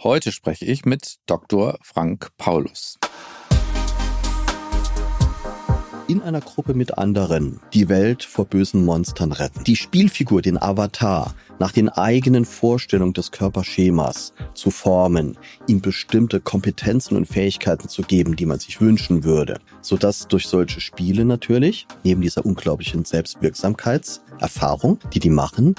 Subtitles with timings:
[0.00, 1.76] Heute spreche ich mit Dr.
[1.82, 3.00] Frank Paulus
[6.08, 9.62] in einer Gruppe mit anderen die Welt vor bösen Monstern retten.
[9.64, 17.16] Die Spielfigur, den Avatar, nach den eigenen Vorstellungen des Körperschemas zu formen, ihm bestimmte Kompetenzen
[17.16, 22.22] und Fähigkeiten zu geben, die man sich wünschen würde, sodass durch solche Spiele natürlich, neben
[22.22, 25.74] dieser unglaublichen Selbstwirksamkeitserfahrung, die die machen,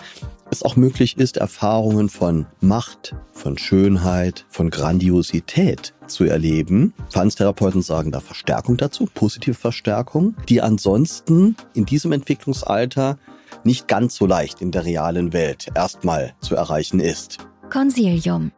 [0.51, 6.93] es auch möglich ist, Erfahrungen von Macht, von Schönheit, von Grandiosität zu erleben.
[7.09, 13.17] Verhaltenstherapeuten sagen da Verstärkung dazu, positive Verstärkung, die ansonsten in diesem Entwicklungsalter
[13.63, 17.37] nicht ganz so leicht in der realen Welt erstmal zu erreichen ist.
[17.69, 18.51] Consilium,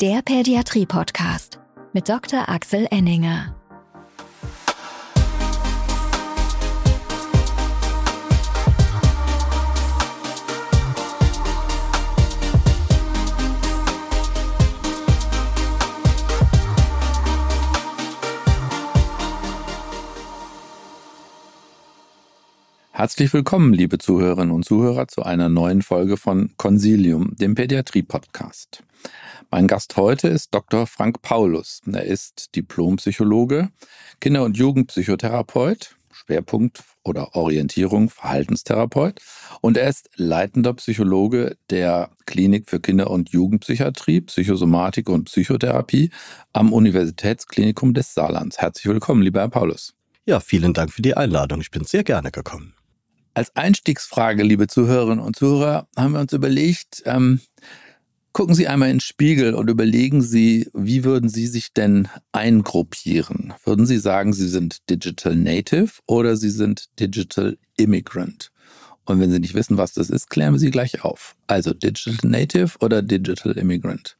[0.00, 1.58] der Pädiatrie-Podcast
[1.92, 2.48] mit Dr.
[2.48, 3.57] Axel Enninger.
[22.98, 28.82] Herzlich willkommen, liebe Zuhörerinnen und Zuhörer, zu einer neuen Folge von Consilium, dem Pädiatrie-Podcast.
[29.52, 30.84] Mein Gast heute ist Dr.
[30.88, 31.80] Frank Paulus.
[31.86, 33.68] Er ist Diplompsychologe,
[34.20, 39.20] Kinder- und Jugendpsychotherapeut, Schwerpunkt oder Orientierung Verhaltenstherapeut
[39.60, 46.10] und er ist leitender Psychologe der Klinik für Kinder- und Jugendpsychiatrie, Psychosomatik und Psychotherapie
[46.52, 48.58] am Universitätsklinikum des Saarlands.
[48.58, 49.94] Herzlich willkommen, lieber Herr Paulus.
[50.26, 51.60] Ja, vielen Dank für die Einladung.
[51.60, 52.74] Ich bin sehr gerne gekommen.
[53.38, 57.38] Als Einstiegsfrage, liebe Zuhörerinnen und Zuhörer, haben wir uns überlegt, ähm,
[58.32, 63.54] gucken Sie einmal in den Spiegel und überlegen Sie, wie würden Sie sich denn eingruppieren?
[63.64, 68.50] Würden Sie sagen, Sie sind Digital Native oder Sie sind Digital Immigrant?
[69.04, 71.36] Und wenn Sie nicht wissen, was das ist, klären wir Sie gleich auf.
[71.46, 74.16] Also Digital Native oder Digital Immigrant?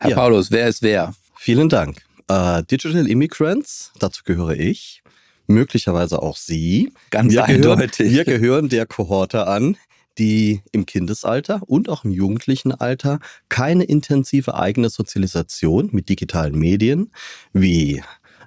[0.00, 0.16] Herr ja.
[0.16, 1.14] Paulus, wer ist wer?
[1.36, 2.02] Vielen Dank.
[2.28, 5.04] Uh, Digital Immigrants, dazu gehöre ich
[5.46, 6.92] möglicherweise auch Sie.
[7.10, 7.96] Ganz wir eindeutig.
[7.98, 9.76] Gehören, wir gehören der Kohorte an,
[10.18, 13.18] die im Kindesalter und auch im jugendlichen Alter
[13.48, 17.10] keine intensive eigene Sozialisation mit digitalen Medien
[17.52, 18.02] wie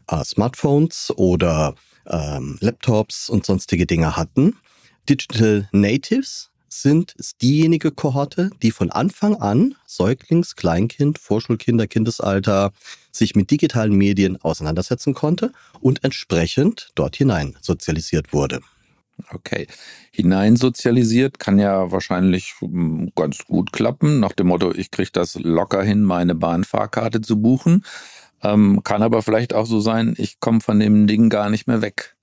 [0.07, 1.75] äh, Smartphones oder
[2.07, 4.55] ähm, Laptops und sonstige Dinge hatten.
[5.09, 6.49] Digital Natives
[6.81, 12.71] sind ist diejenige Kohorte, die von Anfang an Säuglings-, Kleinkind, Vorschulkinder, Kindesalter
[13.11, 18.61] sich mit digitalen Medien auseinandersetzen konnte und entsprechend dort hinein sozialisiert wurde.
[19.31, 19.67] Okay.
[20.11, 25.83] Hineinsozialisiert kann ja wahrscheinlich hm, ganz gut klappen, nach dem Motto, ich kriege das locker
[25.83, 27.83] hin, meine Bahnfahrkarte zu buchen.
[28.43, 31.81] Ähm, kann aber vielleicht auch so sein, ich komme von dem Ding gar nicht mehr
[31.81, 32.15] weg.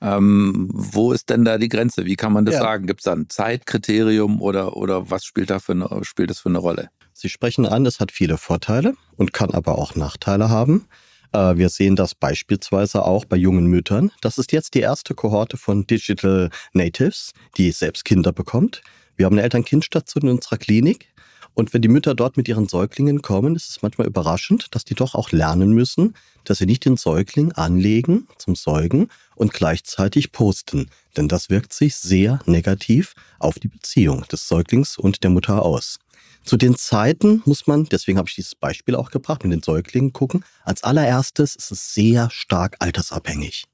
[0.00, 2.04] Ähm, wo ist denn da die Grenze?
[2.04, 2.60] Wie kann man das ja.
[2.60, 2.86] sagen?
[2.86, 6.48] Gibt es da ein Zeitkriterium oder, oder was spielt, da für eine, spielt das für
[6.48, 6.88] eine Rolle?
[7.12, 10.86] Sie sprechen an, es hat viele Vorteile und kann aber auch Nachteile haben.
[11.32, 14.12] Äh, wir sehen das beispielsweise auch bei jungen Müttern.
[14.20, 18.82] Das ist jetzt die erste Kohorte von Digital Natives, die selbst Kinder bekommt.
[19.16, 21.08] Wir haben eine Eltern-Kind-Station in unserer Klinik.
[21.56, 24.94] Und wenn die Mütter dort mit ihren Säuglingen kommen, ist es manchmal überraschend, dass die
[24.94, 30.90] doch auch lernen müssen, dass sie nicht den Säugling anlegen zum Säugen und gleichzeitig posten.
[31.16, 35.98] Denn das wirkt sich sehr negativ auf die Beziehung des Säuglings und der Mutter aus.
[36.44, 40.12] Zu den Zeiten muss man, deswegen habe ich dieses Beispiel auch gebracht, mit den Säuglingen
[40.12, 40.44] gucken.
[40.62, 43.64] Als allererstes ist es sehr stark altersabhängig.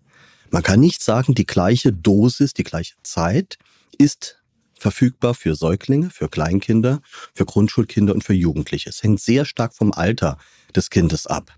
[0.50, 3.58] Man kann nicht sagen, die gleiche Dosis, die gleiche Zeit
[3.98, 4.41] ist
[4.82, 7.00] verfügbar für Säuglinge, für Kleinkinder,
[7.34, 8.90] für Grundschulkinder und für Jugendliche.
[8.90, 10.38] Es hängt sehr stark vom Alter
[10.74, 11.54] des Kindes ab.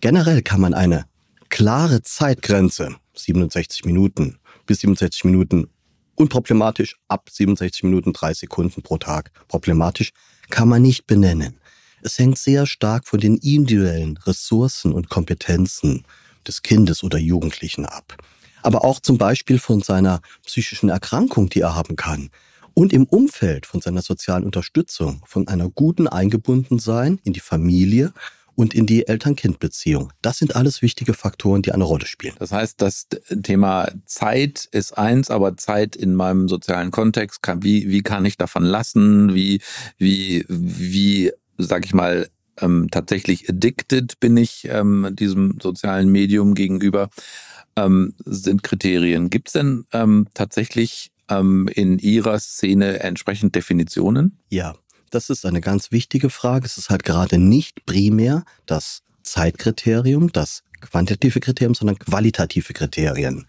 [0.00, 1.06] Generell kann man eine
[1.48, 5.68] klare Zeitgrenze, 67 Minuten bis 67 Minuten,
[6.14, 10.12] unproblematisch ab 67 Minuten 3 Sekunden pro Tag, problematisch,
[10.50, 11.58] kann man nicht benennen.
[12.02, 16.04] Es hängt sehr stark von den individuellen Ressourcen und Kompetenzen
[16.46, 18.16] des Kindes oder Jugendlichen ab.
[18.62, 22.30] Aber auch zum Beispiel von seiner psychischen Erkrankung, die er haben kann
[22.80, 28.14] und im Umfeld von seiner sozialen Unterstützung, von einer guten Eingebundensein in die Familie
[28.54, 30.14] und in die Eltern-Kind-Beziehung.
[30.22, 32.36] Das sind alles wichtige Faktoren, die eine Rolle spielen.
[32.38, 33.06] Das heißt, das
[33.42, 38.38] Thema Zeit ist eins, aber Zeit in meinem sozialen Kontext, kann, wie, wie kann ich
[38.38, 39.34] davon lassen?
[39.34, 39.60] Wie,
[39.98, 42.30] wie, wie, sag ich mal,
[42.62, 47.10] ähm, tatsächlich addicted bin ich ähm, diesem sozialen Medium gegenüber,
[47.76, 49.28] ähm, sind Kriterien.
[49.28, 54.38] Gibt es denn ähm, tatsächlich ähm, in Ihrer Szene entsprechend Definitionen?
[54.50, 54.74] Ja,
[55.10, 56.66] das ist eine ganz wichtige Frage.
[56.66, 63.46] Es ist halt gerade nicht primär das Zeitkriterium, das quantitative Kriterium, sondern qualitative Kriterien.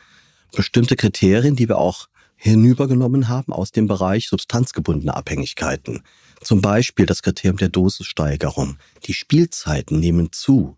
[0.56, 6.04] Bestimmte Kriterien, die wir auch hinübergenommen haben aus dem Bereich substanzgebundene Abhängigkeiten.
[6.42, 8.78] Zum Beispiel das Kriterium der Dosissteigerung.
[9.06, 10.76] Die Spielzeiten nehmen zu.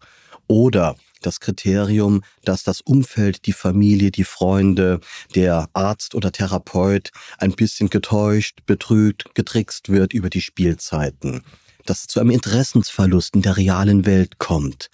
[0.48, 5.00] Oder das Kriterium, dass das Umfeld, die Familie, die Freunde,
[5.36, 11.44] der Arzt oder Therapeut ein bisschen getäuscht, betrügt, getrickst wird über die Spielzeiten.
[11.86, 14.90] Dass es zu einem Interessensverlust in der realen Welt kommt.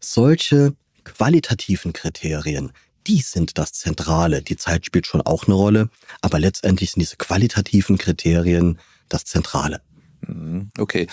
[0.00, 0.74] Solche
[1.04, 2.72] qualitativen Kriterien,
[3.06, 4.42] die sind das Zentrale.
[4.42, 5.88] Die Zeit spielt schon auch eine Rolle,
[6.20, 9.82] aber letztendlich sind diese qualitativen Kriterien das Zentrale.
[10.26, 11.06] Mhm, okay.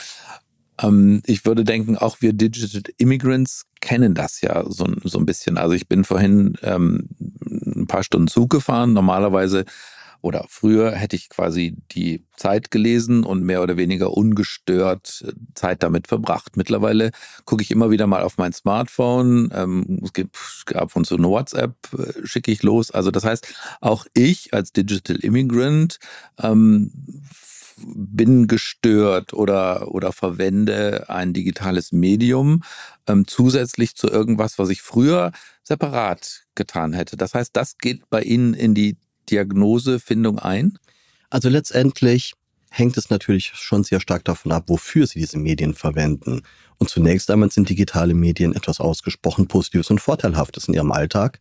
[0.82, 5.58] Ähm, ich würde denken, auch wir Digital Immigrants kennen das ja so, so ein bisschen.
[5.58, 7.10] Also ich bin vorhin ähm,
[7.50, 8.94] ein paar Stunden Zug gefahren.
[8.94, 9.66] Normalerweise
[10.22, 15.82] oder früher hätte ich quasi die Zeit gelesen und mehr oder weniger ungestört äh, Zeit
[15.82, 16.58] damit verbracht.
[16.58, 17.12] Mittlerweile
[17.46, 19.50] gucke ich immer wieder mal auf mein Smartphone.
[19.54, 20.38] Ähm, es gibt
[20.76, 22.92] ab und zu eine WhatsApp, äh, schicke ich los.
[22.92, 26.00] Also das heißt, auch ich als Digital Immigrant
[26.42, 26.92] ähm,
[27.84, 32.64] bin gestört oder, oder verwende ein digitales Medium
[33.08, 35.32] ähm, zusätzlich zu irgendwas, was ich früher
[35.64, 37.18] separat getan hätte.
[37.18, 38.98] Das heißt, das geht bei Ihnen in die
[39.30, 40.78] Diagnosefindung ein?
[41.30, 42.34] Also letztendlich
[42.72, 46.42] hängt es natürlich schon sehr stark davon ab, wofür Sie diese Medien verwenden.
[46.78, 51.40] Und zunächst einmal sind digitale Medien etwas ausgesprochen Positives und Vorteilhaftes in Ihrem Alltag,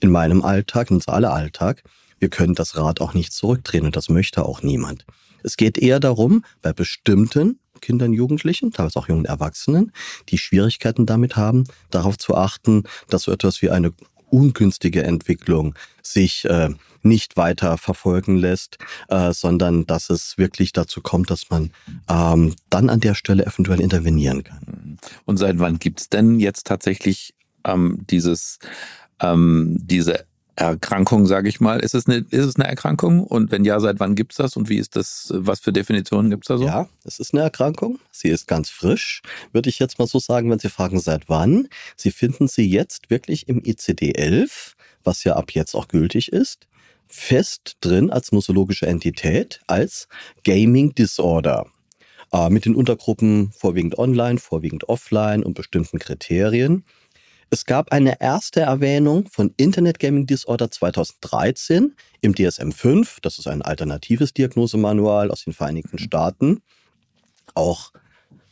[0.00, 1.82] in meinem Alltag, in unser aller Alltag.
[2.18, 5.06] Wir können das Rad auch nicht zurückdrehen und das möchte auch niemand.
[5.42, 9.92] Es geht eher darum, bei bestimmten Kindern, Jugendlichen, teilweise auch jungen Erwachsenen,
[10.28, 13.92] die Schwierigkeiten damit haben, darauf zu achten, dass so etwas wie eine
[14.30, 16.70] ungünstige Entwicklung sich äh,
[17.02, 18.78] nicht weiter verfolgen lässt,
[19.08, 21.70] äh, sondern dass es wirklich dazu kommt, dass man
[22.08, 24.98] ähm, dann an der Stelle eventuell intervenieren kann.
[25.24, 27.34] Und seit wann gibt's denn jetzt tatsächlich
[27.64, 28.58] ähm, dieses
[29.20, 30.24] ähm, diese
[30.60, 31.80] Erkrankung, sage ich mal.
[31.80, 33.24] Ist es, eine, ist es eine Erkrankung?
[33.24, 34.56] Und wenn ja, seit wann gibt's das?
[34.56, 35.32] Und wie ist das?
[35.34, 36.64] Was für Definitionen gibt's da so?
[36.64, 37.98] Ja, es ist eine Erkrankung.
[38.10, 39.22] Sie ist ganz frisch,
[39.52, 41.68] würde ich jetzt mal so sagen, wenn Sie fragen, seit wann.
[41.96, 46.66] Sie finden sie jetzt wirklich im ICD-11, was ja ab jetzt auch gültig ist,
[47.08, 50.08] fest drin als nosologische Entität, als
[50.44, 51.66] Gaming Disorder
[52.32, 56.84] äh, mit den Untergruppen vorwiegend online, vorwiegend offline und bestimmten Kriterien.
[57.52, 63.16] Es gab eine erste Erwähnung von Internet Gaming Disorder 2013 im DSM-5.
[63.22, 66.04] Das ist ein alternatives Diagnosemanual aus den Vereinigten mhm.
[66.04, 66.62] Staaten.
[67.54, 67.90] Auch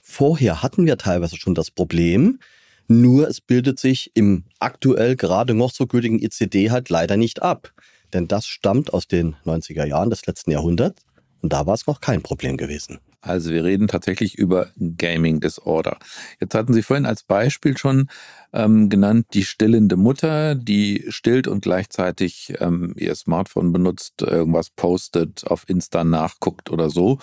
[0.03, 2.41] vorher hatten wir teilweise schon das Problem,
[2.89, 7.73] nur es bildet sich im aktuell gerade noch so gültigen ICD halt leider nicht ab.
[8.12, 11.05] Denn das stammt aus den 90er Jahren des letzten Jahrhunderts
[11.41, 12.99] und da war es noch kein Problem gewesen.
[13.20, 15.99] Also wir reden tatsächlich über Gaming Disorder.
[16.41, 18.09] Jetzt hatten Sie vorhin als Beispiel schon
[18.53, 25.47] ähm, genannt die stillende Mutter, die stillt und gleichzeitig ähm, ihr Smartphone benutzt, irgendwas postet,
[25.47, 27.19] auf Insta nachguckt oder so.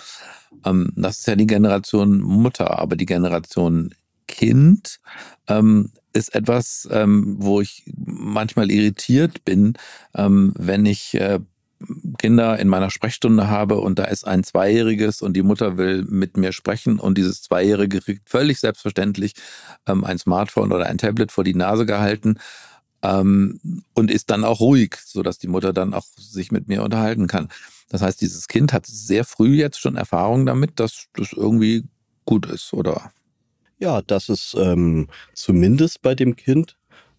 [0.66, 3.94] Ähm, das ist ja die Generation Mutter, aber die Generation
[4.28, 5.00] Kind
[5.48, 9.74] ähm, ist etwas, ähm, wo ich manchmal irritiert bin,
[10.16, 11.40] ähm, wenn ich äh,
[12.18, 16.38] Kinder in meiner Sprechstunde habe und da ist ein Zweijähriges und die Mutter will mit
[16.38, 19.34] mir sprechen und dieses Zweijährige kriegt völlig selbstverständlich
[19.88, 22.38] ähm, ein Smartphone oder ein Tablet vor die Nase gehalten
[23.04, 23.60] ähm,
[23.94, 27.50] und ist dann auch ruhig, sodass die Mutter dann auch sich mit mir unterhalten kann.
[27.90, 31.86] Das heißt, dieses Kind hat sehr früh jetzt schon Erfahrung damit, dass das irgendwie
[32.26, 33.12] gut ist, oder?
[33.78, 36.78] Ja, dass es ähm, zumindest bei dem Kind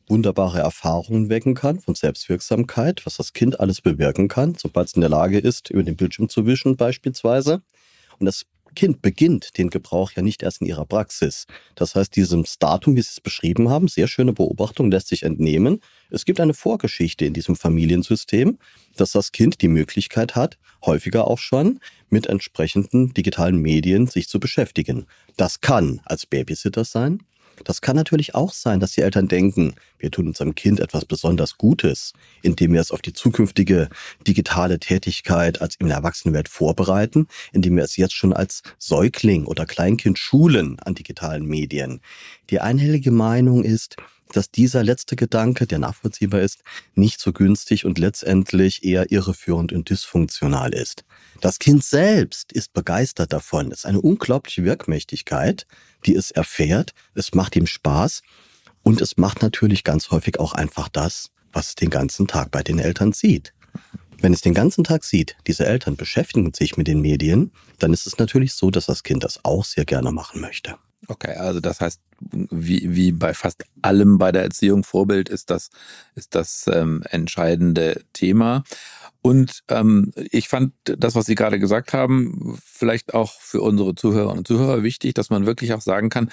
[0.09, 5.01] wunderbare Erfahrungen wecken kann von Selbstwirksamkeit, was das Kind alles bewirken kann, sobald es in
[5.01, 7.63] der Lage ist, über den Bildschirm zu wischen beispielsweise.
[8.19, 8.47] Und das
[8.77, 11.47] Kind beginnt den Gebrauch ja nicht erst in ihrer Praxis.
[11.75, 15.81] Das heißt, diesem Datum, wie Sie es beschrieben haben, sehr schöne Beobachtung lässt sich entnehmen.
[16.11, 18.59] Es gibt eine Vorgeschichte in diesem Familiensystem,
[18.97, 24.39] dass das Kind die Möglichkeit hat, häufiger auch schon mit entsprechenden digitalen Medien sich zu
[24.39, 25.07] beschäftigen.
[25.37, 27.23] Das kann als Babysitter sein,
[27.65, 31.59] das kann natürlich auch sein, dass die Eltern denken, wir tun unserem Kind etwas besonders
[31.59, 33.89] Gutes, indem wir es auf die zukünftige
[34.27, 39.67] digitale Tätigkeit als in der Erwachsenenwelt vorbereiten, indem wir es jetzt schon als Säugling oder
[39.67, 42.01] Kleinkind schulen an digitalen Medien.
[42.51, 43.97] Die einhellige Meinung ist,
[44.33, 46.63] dass dieser letzte Gedanke, der nachvollziehbar ist,
[46.95, 51.05] nicht so günstig und letztendlich eher irreführend und dysfunktional ist.
[51.41, 53.71] Das Kind selbst ist begeistert davon.
[53.71, 55.67] Es ist eine unglaubliche Wirkmächtigkeit,
[56.05, 56.93] die es erfährt.
[57.15, 58.23] Es macht ihm Spaß
[58.83, 62.63] und es macht natürlich ganz häufig auch einfach das, was es den ganzen Tag bei
[62.63, 63.53] den Eltern sieht.
[64.19, 68.07] Wenn es den ganzen Tag sieht, diese Eltern beschäftigen sich mit den Medien, dann ist
[68.07, 70.77] es natürlich so, dass das Kind das auch sehr gerne machen möchte.
[71.09, 75.71] Okay, also das heißt, wie, wie bei fast allem bei der Erziehung Vorbild ist das,
[76.15, 78.65] ist das ähm, entscheidende Thema.
[79.23, 84.39] Und ähm, ich fand das, was Sie gerade gesagt haben, vielleicht auch für unsere Zuhörerinnen
[84.39, 86.31] und Zuhörer wichtig, dass man wirklich auch sagen kann,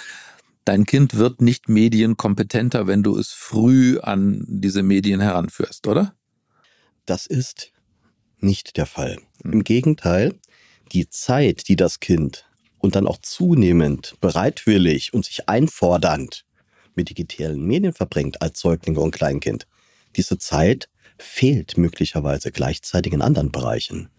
[0.65, 6.15] dein Kind wird nicht medienkompetenter, wenn du es früh an diese Medien heranführst, oder?
[7.05, 7.71] Das ist
[8.39, 9.17] nicht der Fall.
[9.43, 9.53] Hm.
[9.53, 10.35] Im Gegenteil,
[10.91, 12.45] die Zeit, die das Kind
[12.83, 16.43] und dann auch zunehmend bereitwillig und sich einfordernd
[16.95, 19.67] mit digitalen Medien verbringt als Säugling und Kleinkind,
[20.17, 24.09] diese Zeit fehlt möglicherweise gleichzeitig in anderen Bereichen.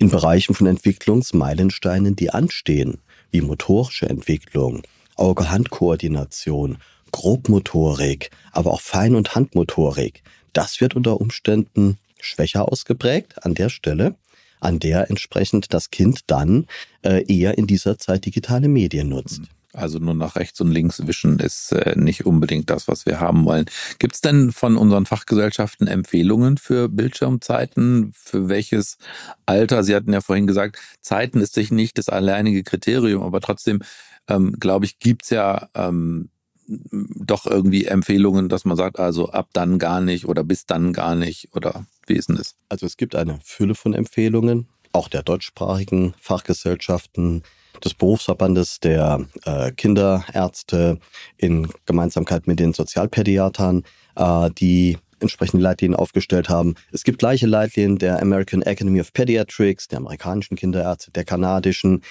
[0.00, 2.98] In Bereichen von Entwicklungsmeilensteinen, die anstehen,
[3.30, 4.82] wie motorische Entwicklung,
[5.14, 6.78] Auge-Hand-Koordination,
[7.12, 10.24] Grobmotorik, aber auch Fein- und Handmotorik.
[10.52, 14.16] Das wird unter Umständen schwächer ausgeprägt an der Stelle,
[14.62, 16.66] an der entsprechend das Kind dann
[17.02, 19.42] äh, eher in dieser Zeit digitale Medien nutzt.
[19.74, 23.46] Also nur nach rechts und links wischen ist äh, nicht unbedingt das, was wir haben
[23.46, 23.64] wollen.
[23.98, 28.12] Gibt es denn von unseren Fachgesellschaften Empfehlungen für Bildschirmzeiten?
[28.14, 28.98] Für welches
[29.46, 29.82] Alter?
[29.82, 33.80] Sie hatten ja vorhin gesagt, Zeiten ist sich nicht das alleinige Kriterium, aber trotzdem,
[34.28, 36.28] ähm, glaube ich, gibt's ja ähm,
[36.66, 41.14] doch irgendwie Empfehlungen, dass man sagt, also ab dann gar nicht oder bis dann gar
[41.14, 42.56] nicht oder wie ist denn das?
[42.68, 47.42] Also es gibt eine Fülle von Empfehlungen, auch der deutschsprachigen Fachgesellschaften,
[47.82, 50.98] des Berufsverbandes der äh, Kinderärzte
[51.36, 53.82] in Gemeinsamkeit mit den Sozialpädiatern,
[54.16, 56.74] äh, die entsprechende Leitlinien aufgestellt haben.
[56.90, 62.02] Es gibt gleiche Leitlinien der American Academy of Pediatrics, der amerikanischen Kinderärzte, der kanadischen.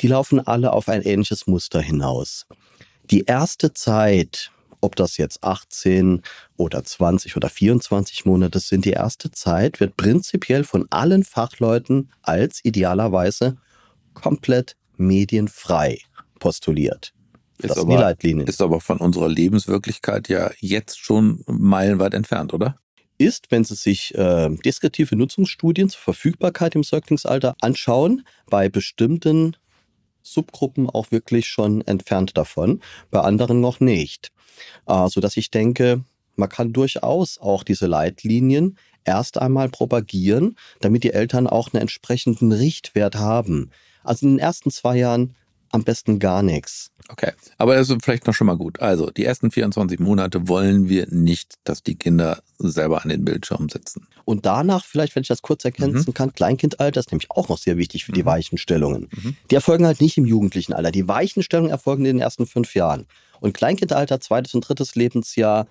[0.00, 2.46] Die laufen alle auf ein ähnliches Muster hinaus.
[3.10, 6.22] Die erste Zeit, ob das jetzt 18
[6.56, 12.64] oder 20 oder 24 Monate sind, die erste Zeit wird prinzipiell von allen Fachleuten als
[12.64, 13.56] idealerweise
[14.14, 15.98] komplett medienfrei
[16.38, 17.12] postuliert.
[17.58, 18.46] Ist das aber, sind die Leitlinien.
[18.46, 22.76] Ist aber von unserer Lebenswirklichkeit ja jetzt schon meilenweit entfernt, oder?
[23.18, 29.56] Ist, wenn Sie sich äh, deskriptive Nutzungsstudien zur Verfügbarkeit im Säuglingsalter anschauen, bei bestimmten
[30.22, 34.32] Subgruppen auch wirklich schon entfernt davon, bei anderen noch nicht.
[34.86, 36.04] Äh, sodass ich denke,
[36.36, 42.52] man kann durchaus auch diese Leitlinien erst einmal propagieren, damit die Eltern auch einen entsprechenden
[42.52, 43.70] Richtwert haben.
[44.02, 45.34] Also in den ersten zwei Jahren
[45.70, 46.90] am besten gar nichts.
[47.08, 48.80] Okay, aber das ist vielleicht noch schon mal gut.
[48.80, 53.68] Also die ersten 24 Monate wollen wir nicht, dass die Kinder selber an den Bildschirm
[53.68, 54.06] sitzen.
[54.24, 56.14] Und danach, vielleicht, wenn ich das kurz ergänzen mhm.
[56.14, 58.26] kann, Kleinkindalter ist nämlich auch noch sehr wichtig für die mhm.
[58.26, 59.08] Weichenstellungen.
[59.10, 59.36] Mhm.
[59.50, 60.90] Die erfolgen halt nicht im jugendlichen Alter.
[60.90, 63.06] Die Weichenstellungen erfolgen in den ersten fünf Jahren.
[63.40, 65.66] Und Kleinkindalter, zweites und drittes Lebensjahr,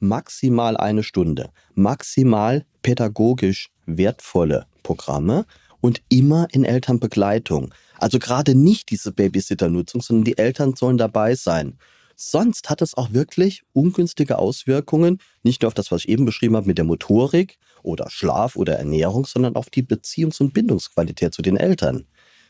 [0.00, 1.50] maximal eine Stunde.
[1.74, 5.46] Maximal pädagogisch wertvolle Programme
[5.86, 7.72] und immer in Elternbegleitung.
[7.98, 11.78] Also gerade nicht diese Babysitter-Nutzung, sondern die Eltern sollen dabei sein.
[12.16, 16.56] Sonst hat es auch wirklich ungünstige Auswirkungen, nicht nur auf das, was ich eben beschrieben
[16.56, 21.42] habe mit der Motorik oder Schlaf oder Ernährung, sondern auf die Beziehungs- und Bindungsqualität zu
[21.42, 22.06] den Eltern.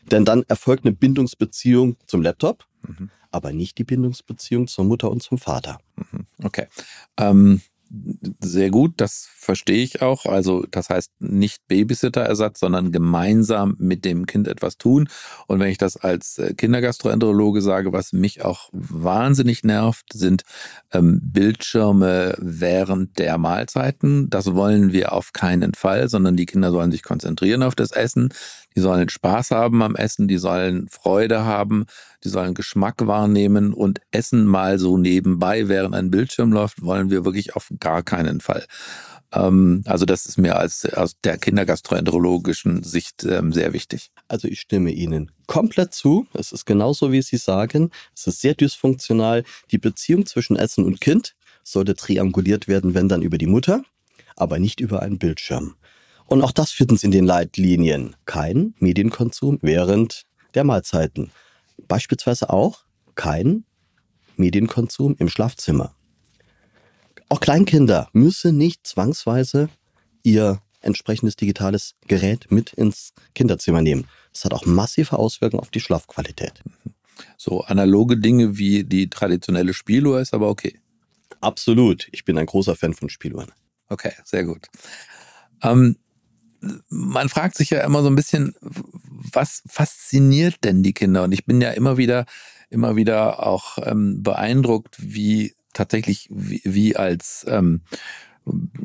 [0.09, 3.11] Denn dann erfolgt eine Bindungsbeziehung zum Laptop, mhm.
[3.29, 5.77] aber nicht die Bindungsbeziehung zur Mutter und zum Vater.
[5.95, 6.25] Mhm.
[6.43, 6.65] Okay.
[7.17, 7.61] Ähm,
[8.41, 10.25] sehr gut, das verstehe ich auch.
[10.25, 15.09] Also das heißt nicht Babysitterersatz, sondern gemeinsam mit dem Kind etwas tun.
[15.47, 20.43] Und wenn ich das als äh, Kindergastroenterologe sage, was mich auch wahnsinnig nervt, sind
[20.91, 24.29] ähm, Bildschirme während der Mahlzeiten.
[24.29, 28.29] Das wollen wir auf keinen Fall, sondern die Kinder sollen sich konzentrieren auf das Essen.
[28.77, 31.87] Die sollen Spaß haben am Essen, die sollen Freude haben,
[32.23, 37.25] die sollen Geschmack wahrnehmen und Essen mal so nebenbei, während ein Bildschirm läuft, wollen wir
[37.25, 38.67] wirklich auf gar keinen Fall.
[39.33, 44.11] Ähm, also das ist mir als aus der kindergastroenterologischen Sicht ähm, sehr wichtig.
[44.27, 46.27] Also ich stimme Ihnen komplett zu.
[46.33, 47.89] Es ist genauso, wie Sie sagen.
[48.15, 49.43] Es ist sehr dysfunktional.
[49.71, 53.81] Die Beziehung zwischen Essen und Kind sollte trianguliert werden, wenn dann über die Mutter,
[54.35, 55.73] aber nicht über einen Bildschirm.
[56.27, 58.15] Und auch das finden Sie in den Leitlinien.
[58.25, 61.31] Kein Medienkonsum während der Mahlzeiten.
[61.87, 62.83] Beispielsweise auch
[63.15, 63.63] kein
[64.35, 65.95] Medienkonsum im Schlafzimmer.
[67.29, 69.69] Auch Kleinkinder müssen nicht zwangsweise
[70.23, 74.07] ihr entsprechendes digitales Gerät mit ins Kinderzimmer nehmen.
[74.33, 76.61] Das hat auch massive Auswirkungen auf die Schlafqualität.
[77.37, 80.79] So analoge Dinge wie die traditionelle Spieluhr ist aber okay.
[81.41, 82.07] Absolut.
[82.11, 83.51] Ich bin ein großer Fan von Spieluhren.
[83.89, 84.67] Okay, sehr gut.
[85.63, 85.97] Ähm,
[86.89, 91.23] man fragt sich ja immer so ein bisschen, was fasziniert denn die Kinder?
[91.23, 92.25] Und ich bin ja immer wieder,
[92.69, 97.81] immer wieder auch ähm, beeindruckt, wie tatsächlich, wie, wie als ähm,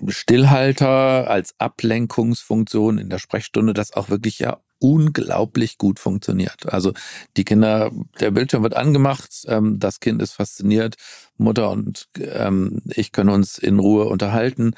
[0.08, 6.72] Stillhalter, als Ablenkungsfunktion in der Sprechstunde das auch wirklich ja unglaublich gut funktioniert.
[6.72, 6.92] Also
[7.36, 10.96] die Kinder, der Bildschirm wird angemacht, ähm, das Kind ist fasziniert,
[11.38, 14.74] Mutter und ähm, ich können uns in Ruhe unterhalten.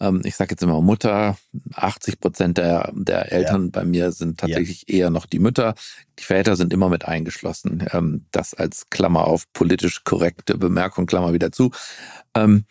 [0.00, 1.36] Ähm, ich sage jetzt immer Mutter,
[1.74, 3.70] 80 Prozent der, der Eltern ja.
[3.72, 4.96] bei mir sind tatsächlich ja.
[4.96, 5.74] eher noch die Mütter.
[6.18, 7.86] Die Väter sind immer mit eingeschlossen.
[7.92, 11.70] Ähm, das als Klammer auf politisch korrekte Bemerkung, Klammer wieder zu.
[12.34, 12.64] Ähm,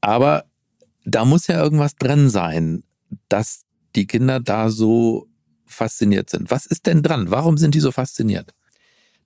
[0.00, 0.44] aber
[1.04, 2.82] da muss ja irgendwas drin sein,
[3.28, 3.62] dass
[3.96, 5.26] die Kinder da so
[5.66, 6.50] fasziniert sind.
[6.50, 7.30] Was ist denn dran?
[7.30, 8.54] Warum sind die so fasziniert?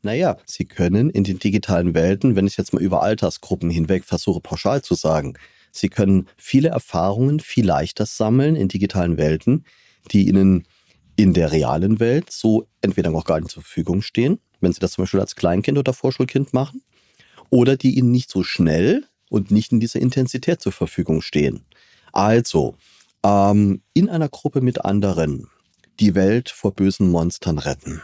[0.02, 4.40] Naja, sie können in den digitalen Welten, wenn ich jetzt mal über Altersgruppen hinweg versuche
[4.40, 5.38] pauschal zu sagen,
[5.74, 9.64] sie können viele Erfahrungen viel leichter sammeln in digitalen Welten,
[10.12, 10.66] die ihnen
[11.16, 14.92] in der realen Welt so entweder noch gar nicht zur Verfügung stehen, wenn sie das
[14.92, 16.82] zum Beispiel als Kleinkind oder Vorschulkind machen,
[17.50, 21.64] oder die ihnen nicht so schnell und nicht in dieser Intensität zur Verfügung stehen.
[22.12, 22.76] Also,
[23.24, 25.48] ähm, in einer Gruppe mit anderen
[26.00, 28.02] die Welt vor bösen Monstern retten.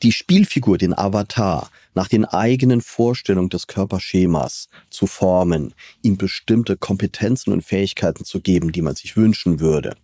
[0.00, 7.52] Die Spielfigur, den Avatar, nach den eigenen Vorstellungen des Körperschemas zu formen, ihm bestimmte Kompetenzen
[7.52, 9.96] und Fähigkeiten zu geben, die man sich wünschen würde.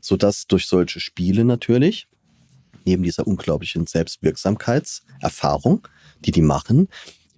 [0.00, 2.06] Sodass durch solche Spiele natürlich,
[2.84, 5.88] neben dieser unglaublichen Selbstwirksamkeitserfahrung,
[6.24, 6.88] die die machen,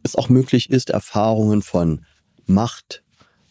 [0.02, 2.04] es auch möglich ist, Erfahrungen von
[2.46, 3.02] Macht,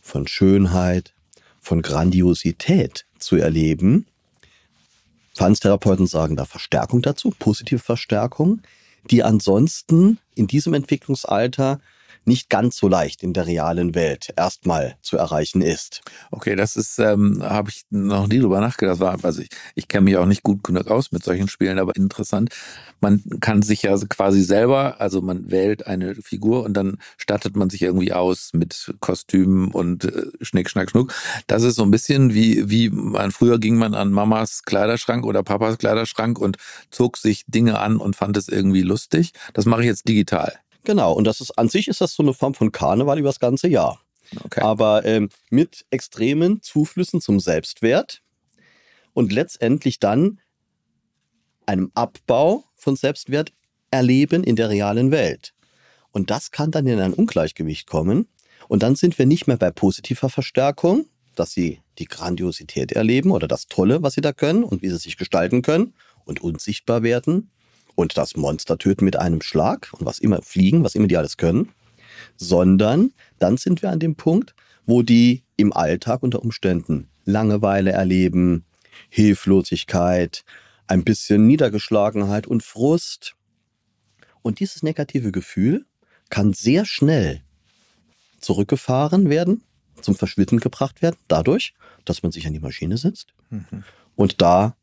[0.02, 1.14] von Schönheit,
[1.60, 4.06] von Grandiosität zu erleben.
[5.36, 8.62] Verhaltenstherapeuten sagen da Verstärkung dazu, positive Verstärkung,
[9.12, 11.80] die ansonsten in diesem Entwicklungsalter
[12.28, 16.02] nicht ganz so leicht in der realen Welt erstmal zu erreichen ist.
[16.32, 19.24] Okay, das ist, ähm, habe ich noch nie drüber nachgedacht.
[19.24, 22.50] Also ich, ich kenne mich auch nicht gut genug aus mit solchen Spielen, aber interessant.
[23.02, 27.70] Man kann sich ja quasi selber, also man wählt eine Figur und dann stattet man
[27.70, 31.14] sich irgendwie aus mit Kostümen und äh, Schnick, Schnack, Schnuck.
[31.48, 35.44] Das ist so ein bisschen wie, wie man früher ging man an Mamas Kleiderschrank oder
[35.44, 36.58] Papas Kleiderschrank und
[36.90, 39.34] zog sich Dinge an und fand es irgendwie lustig.
[39.54, 40.54] Das mache ich jetzt digital.
[40.86, 43.40] Genau, und das ist an sich ist das so eine Form von Karneval über das
[43.40, 44.00] ganze Jahr.
[44.44, 44.62] Okay.
[44.62, 48.22] Aber ähm, mit extremen Zuflüssen zum Selbstwert
[49.14, 50.40] und letztendlich dann
[51.66, 53.52] einem Abbau von Selbstwert
[53.92, 55.54] erleben in der realen Welt.
[56.12, 58.28] Und das kann dann in ein Ungleichgewicht kommen.
[58.68, 63.48] Und dann sind wir nicht mehr bei positiver Verstärkung, dass sie die Grandiosität erleben oder
[63.48, 67.52] das Tolle, was sie da können und wie sie sich gestalten können und unsichtbar werden,
[67.96, 71.38] und das Monster töten mit einem Schlag und was immer fliegen, was immer die alles
[71.38, 71.72] können,
[72.38, 74.54] sondern dann sind wir an dem Punkt,
[74.86, 78.66] wo die im Alltag unter Umständen Langeweile erleben,
[79.10, 80.44] Hilflosigkeit,
[80.88, 83.36] ein bisschen Niedergeschlagenheit und Frust.
[84.42, 85.86] Und dieses negative Gefühl
[86.30, 87.42] kann sehr schnell
[88.40, 89.64] zurückgefahren werden,
[90.02, 93.84] zum Verschwinden gebracht werden, dadurch, dass man sich an die Maschine setzt mhm.
[94.16, 94.76] und da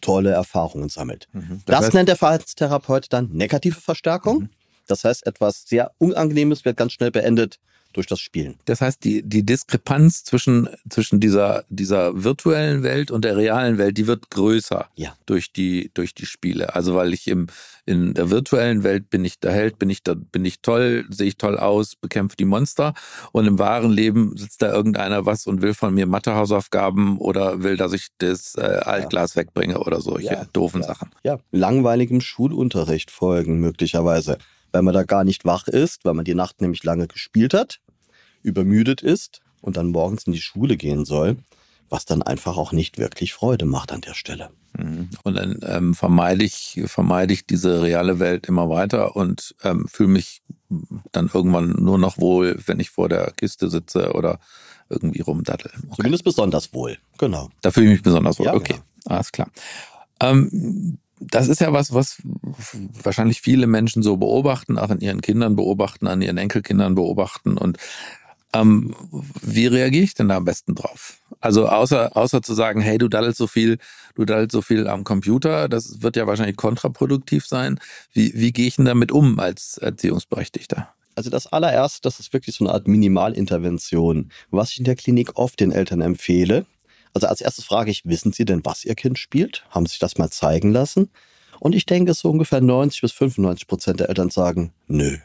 [0.00, 1.28] tolle Erfahrungen sammelt.
[1.32, 1.62] Mhm.
[1.66, 4.38] Das, das heißt, nennt der Verhaltenstherapeut dann negative Verstärkung.
[4.38, 4.50] Mhm.
[4.86, 7.58] Das heißt, etwas sehr Unangenehmes wird ganz schnell beendet
[7.98, 8.54] durch das Spielen.
[8.64, 13.98] Das heißt, die, die Diskrepanz zwischen, zwischen dieser, dieser virtuellen Welt und der realen Welt,
[13.98, 15.16] die wird größer ja.
[15.26, 16.76] durch, die, durch die Spiele.
[16.76, 17.48] Also weil ich im,
[17.86, 21.26] in der virtuellen Welt bin ich der Held, bin ich, da, bin ich toll, sehe
[21.26, 22.94] ich toll aus, bekämpfe die Monster
[23.32, 27.76] und im wahren Leben sitzt da irgendeiner was und will von mir Mathehausaufgaben oder will,
[27.76, 29.40] dass ich das äh, Altglas ja.
[29.40, 31.10] wegbringe oder solche ja, doofen Sachen.
[31.24, 34.38] Ja, langweiligem Schulunterricht folgen möglicherweise
[34.72, 37.80] weil man da gar nicht wach ist, weil man die Nacht nämlich lange gespielt hat,
[38.48, 41.36] übermüdet ist und dann morgens in die Schule gehen soll,
[41.88, 44.50] was dann einfach auch nicht wirklich Freude macht an der Stelle.
[44.76, 45.08] Mhm.
[45.24, 50.10] Und dann ähm, vermeide ich vermeide ich diese reale Welt immer weiter und ähm, fühle
[50.10, 50.42] mich
[51.12, 54.38] dann irgendwann nur noch wohl, wenn ich vor der Kiste sitze oder
[54.90, 55.70] irgendwie rumdattel.
[55.74, 55.96] Okay.
[55.96, 57.50] Zumindest besonders wohl, genau.
[57.62, 58.46] Da fühle ich mich besonders wohl.
[58.46, 59.16] Ja, okay, genau.
[59.16, 59.50] alles klar.
[60.20, 62.22] Ähm, das ist ja was, was
[63.02, 67.58] wahrscheinlich viele Menschen so beobachten, auch an ihren Kindern beobachten, an ihren Enkelkindern beobachten.
[67.58, 67.78] Und
[68.52, 68.94] ähm,
[69.42, 71.18] wie reagiere ich denn da am besten drauf?
[71.40, 73.78] Also außer, außer zu sagen, hey, du daddelst so viel,
[74.14, 77.78] du daddelst so viel am Computer, das wird ja wahrscheinlich kontraproduktiv sein.
[78.12, 80.88] Wie, wie gehe ich denn damit um als Erziehungsberechtigter?
[81.14, 85.36] Also das allererste, das ist wirklich so eine Art Minimalintervention, was ich in der Klinik
[85.36, 86.64] oft den Eltern empfehle,
[87.14, 89.64] also als erstes frage ich, wissen Sie denn, was Ihr Kind spielt?
[89.70, 91.10] Haben Sie sich das mal zeigen lassen?
[91.60, 95.16] Und ich denke, so ungefähr 90 bis 95 Prozent der Eltern sagen, nö.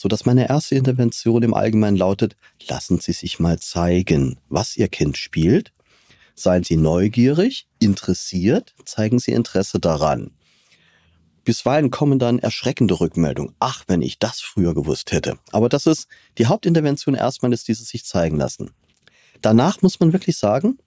[0.00, 2.36] So dass meine erste Intervention im Allgemeinen lautet,
[2.68, 5.72] lassen Sie sich mal zeigen, was Ihr Kind spielt.
[6.36, 10.30] Seien Sie neugierig, interessiert, zeigen Sie Interesse daran.
[11.42, 13.56] Bisweilen kommen dann erschreckende Rückmeldungen.
[13.58, 15.36] Ach, wenn ich das früher gewusst hätte.
[15.50, 16.06] Aber das ist
[16.38, 18.70] die Hauptintervention erstmal ist dieses sich zeigen lassen.
[19.40, 20.78] Danach muss man wirklich sagen,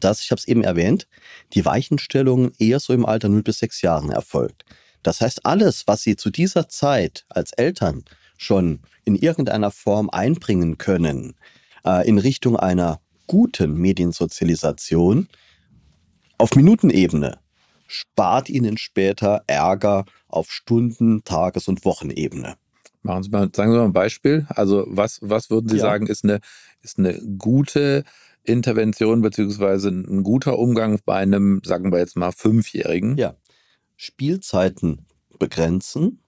[0.00, 1.06] dass, ich habe es eben erwähnt,
[1.52, 4.64] die Weichenstellung eher so im Alter 0 bis 6 Jahren erfolgt.
[5.02, 8.04] Das heißt, alles, was Sie zu dieser Zeit als Eltern
[8.38, 11.34] schon in irgendeiner Form einbringen können,
[11.84, 15.28] äh, in Richtung einer guten Mediensozialisation,
[16.38, 17.38] auf Minutenebene,
[17.86, 22.56] spart Ihnen später Ärger auf Stunden-, Tages- und Wochenebene.
[23.02, 24.46] Machen Sie mal, sagen Sie mal ein Beispiel.
[24.50, 25.82] Also was, was würden Sie ja.
[25.82, 26.40] sagen, ist eine,
[26.80, 28.04] ist eine gute
[28.44, 33.16] Intervention beziehungsweise ein guter Umgang bei einem, sagen wir jetzt mal, Fünfjährigen?
[33.16, 33.34] Ja.
[33.96, 35.06] Spielzeiten
[35.38, 36.20] begrenzen,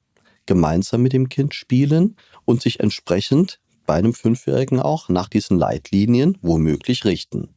[0.50, 6.36] gemeinsam mit dem Kind spielen und sich entsprechend bei einem Fünfjährigen auch nach diesen Leitlinien
[6.42, 7.50] womöglich richten.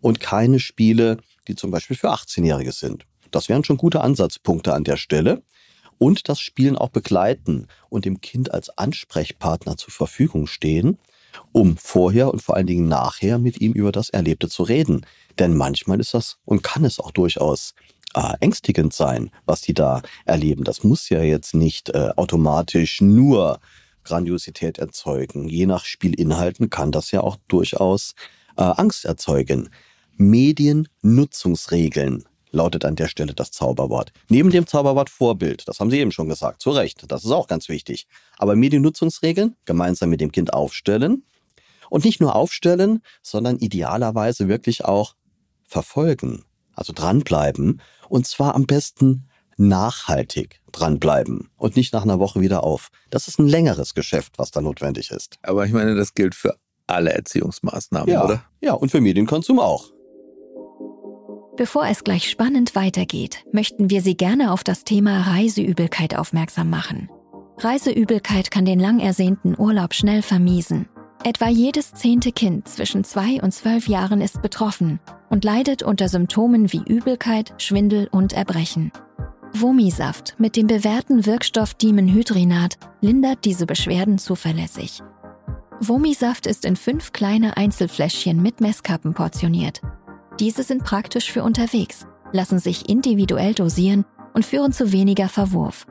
[0.00, 3.06] Und keine Spiele, die zum Beispiel für 18-Jährige sind.
[3.30, 5.44] Das wären schon gute Ansatzpunkte an der Stelle.
[5.98, 10.98] Und das Spielen auch begleiten und dem Kind als Ansprechpartner zur Verfügung stehen,
[11.52, 15.06] um vorher und vor allen Dingen nachher mit ihm über das Erlebte zu reden.
[15.38, 17.74] Denn manchmal ist das und kann es auch durchaus
[18.14, 20.64] äh, ängstigend sein, was die da erleben.
[20.64, 23.60] Das muss ja jetzt nicht äh, automatisch nur
[24.04, 25.48] Grandiosität erzeugen.
[25.48, 28.14] Je nach Spielinhalten kann das ja auch durchaus
[28.56, 29.70] äh, Angst erzeugen.
[30.16, 34.12] Mediennutzungsregeln lautet an der Stelle das Zauberwort.
[34.28, 37.46] Neben dem Zauberwort Vorbild, das haben Sie eben schon gesagt, zu Recht, das ist auch
[37.46, 38.06] ganz wichtig.
[38.38, 41.24] Aber Mediennutzungsregeln gemeinsam mit dem Kind aufstellen
[41.90, 45.14] und nicht nur aufstellen, sondern idealerweise wirklich auch
[45.64, 46.44] verfolgen,
[46.74, 52.88] also dranbleiben und zwar am besten nachhaltig dranbleiben und nicht nach einer Woche wieder auf.
[53.10, 55.36] Das ist ein längeres Geschäft, was da notwendig ist.
[55.42, 58.44] Aber ich meine, das gilt für alle Erziehungsmaßnahmen, ja, oder?
[58.60, 59.90] Ja, und für Medienkonsum auch.
[61.56, 67.10] Bevor es gleich spannend weitergeht, möchten wir Sie gerne auf das Thema Reiseübelkeit aufmerksam machen.
[67.58, 70.88] Reiseübelkeit kann den lang ersehnten Urlaub schnell vermiesen.
[71.22, 76.72] Etwa jedes zehnte Kind zwischen zwei und zwölf Jahren ist betroffen und leidet unter Symptomen
[76.72, 78.90] wie Übelkeit, Schwindel und Erbrechen.
[79.52, 85.02] Vomisaft mit dem bewährten Wirkstoff Dimenhydrinat lindert diese Beschwerden zuverlässig.
[85.78, 89.82] Vomisaft ist in fünf kleine Einzelfläschchen mit Messkappen portioniert.
[90.38, 95.86] Diese sind praktisch für unterwegs, lassen sich individuell dosieren und führen zu weniger Verwurf.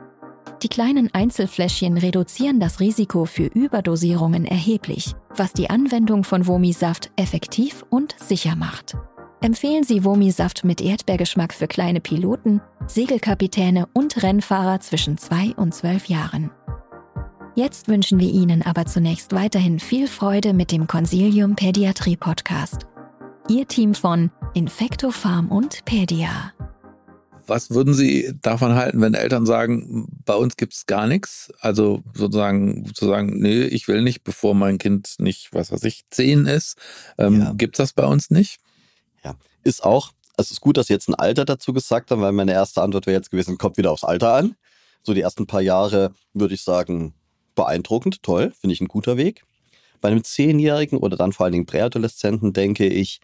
[0.62, 7.84] Die kleinen Einzelfläschchen reduzieren das Risiko für Überdosierungen erheblich, was die Anwendung von Vomisaft effektiv
[7.88, 8.94] und sicher macht.
[9.40, 16.06] Empfehlen Sie Vomisaft mit Erdbeergeschmack für kleine Piloten, Segelkapitäne und Rennfahrer zwischen 2 und 12
[16.06, 16.50] Jahren.
[17.54, 22.86] Jetzt wünschen wir Ihnen aber zunächst weiterhin viel Freude mit dem Consilium Pädiatrie Podcast.
[23.48, 26.52] Ihr Team von Infecto Farm und Pedia.
[27.50, 31.52] Was würden Sie davon halten, wenn Eltern sagen, bei uns gibt es gar nichts?
[31.58, 36.04] Also sozusagen, zu sagen, nee, ich will nicht, bevor mein Kind nicht, was weiß ich,
[36.10, 36.78] zehn ist.
[37.18, 37.52] Ähm, ja.
[37.54, 38.60] Gibt es das bei uns nicht?
[39.24, 39.34] Ja,
[39.64, 42.52] ist auch, es ist gut, dass Sie jetzt ein Alter dazu gesagt haben, weil meine
[42.52, 44.54] erste Antwort wäre jetzt gewesen, kommt wieder aufs Alter an.
[45.02, 47.14] So die ersten paar Jahre würde ich sagen,
[47.56, 49.42] beeindruckend, toll, finde ich ein guter Weg.
[50.00, 53.20] Bei einem Zehnjährigen oder dann vor allen Dingen Präadoleszenten denke ich,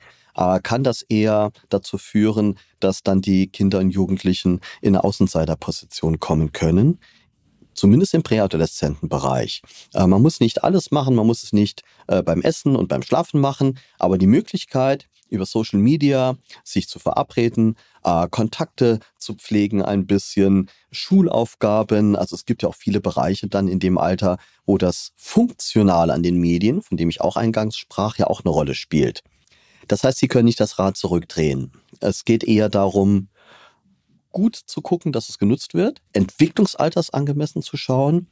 [0.62, 6.52] kann das eher dazu führen, dass dann die Kinder und Jugendlichen in eine Außenseiterposition kommen
[6.52, 6.98] können
[7.76, 9.62] zumindest im Präadoleszentenbereich.
[9.94, 13.02] Äh, man muss nicht alles machen, man muss es nicht äh, beim Essen und beim
[13.02, 19.82] Schlafen machen, aber die Möglichkeit, über Social Media sich zu verabreden, äh, Kontakte zu pflegen,
[19.82, 22.16] ein bisschen Schulaufgaben.
[22.16, 26.22] Also es gibt ja auch viele Bereiche dann in dem Alter, wo das Funktionale an
[26.22, 29.22] den Medien, von dem ich auch eingangs sprach, ja auch eine Rolle spielt.
[29.88, 31.72] Das heißt, Sie können nicht das Rad zurückdrehen.
[32.00, 33.28] Es geht eher darum,
[34.32, 38.26] gut zu gucken, dass es genutzt wird, Entwicklungsalters angemessen zu schauen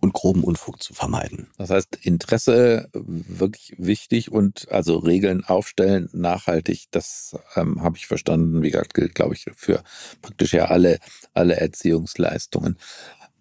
[0.00, 1.48] und groben Unfug zu vermeiden.
[1.56, 8.62] Das heißt, Interesse wirklich wichtig und also Regeln aufstellen, nachhaltig, das ähm, habe ich verstanden.
[8.62, 9.82] Wie gesagt, gilt, glaube ich, für
[10.22, 10.98] praktisch ja alle,
[11.34, 12.76] alle Erziehungsleistungen.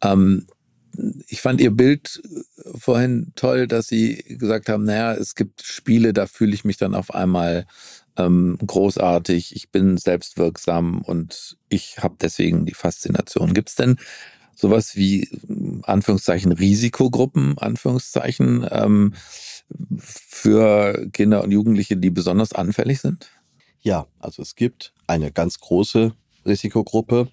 [0.01, 0.47] Ähm,
[1.27, 2.21] ich fand Ihr Bild
[2.77, 6.95] vorhin toll, dass Sie gesagt haben, naja, es gibt Spiele, da fühle ich mich dann
[6.95, 7.65] auf einmal
[8.17, 13.53] ähm, großartig, ich bin selbstwirksam und ich habe deswegen die Faszination.
[13.53, 13.97] Gibt es denn
[14.55, 15.29] sowas wie
[15.83, 19.13] Anführungszeichen Risikogruppen, Anführungszeichen, ähm,
[19.97, 23.29] für Kinder und Jugendliche, die besonders anfällig sind?
[23.81, 26.13] Ja, also es gibt eine ganz große
[26.45, 27.29] Risikogruppe.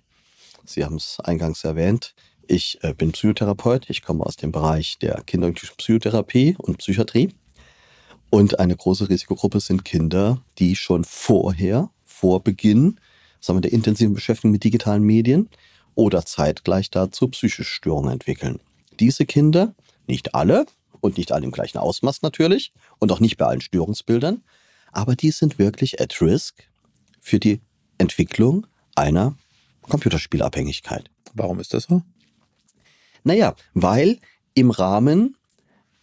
[0.64, 2.14] Sie haben es eingangs erwähnt.
[2.46, 3.88] Ich äh, bin Psychotherapeut.
[3.88, 7.34] Ich komme aus dem Bereich der Kinder- und Psychotherapie und Psychiatrie.
[8.30, 12.98] Und eine große Risikogruppe sind Kinder, die schon vorher, vor Beginn
[13.44, 15.48] sagen wir, der intensiven Beschäftigung mit digitalen Medien
[15.94, 18.60] oder zeitgleich dazu psychische Störungen entwickeln.
[18.98, 19.74] Diese Kinder,
[20.06, 20.66] nicht alle
[21.00, 24.42] und nicht alle im gleichen Ausmaß natürlich und auch nicht bei allen Störungsbildern,
[24.92, 26.68] aber die sind wirklich at risk,
[27.20, 27.60] für die
[27.98, 29.36] Entwicklung einer
[29.82, 31.10] Computerspielabhängigkeit.
[31.32, 32.02] Warum ist das so?
[33.24, 34.18] Naja, weil
[34.54, 35.36] im Rahmen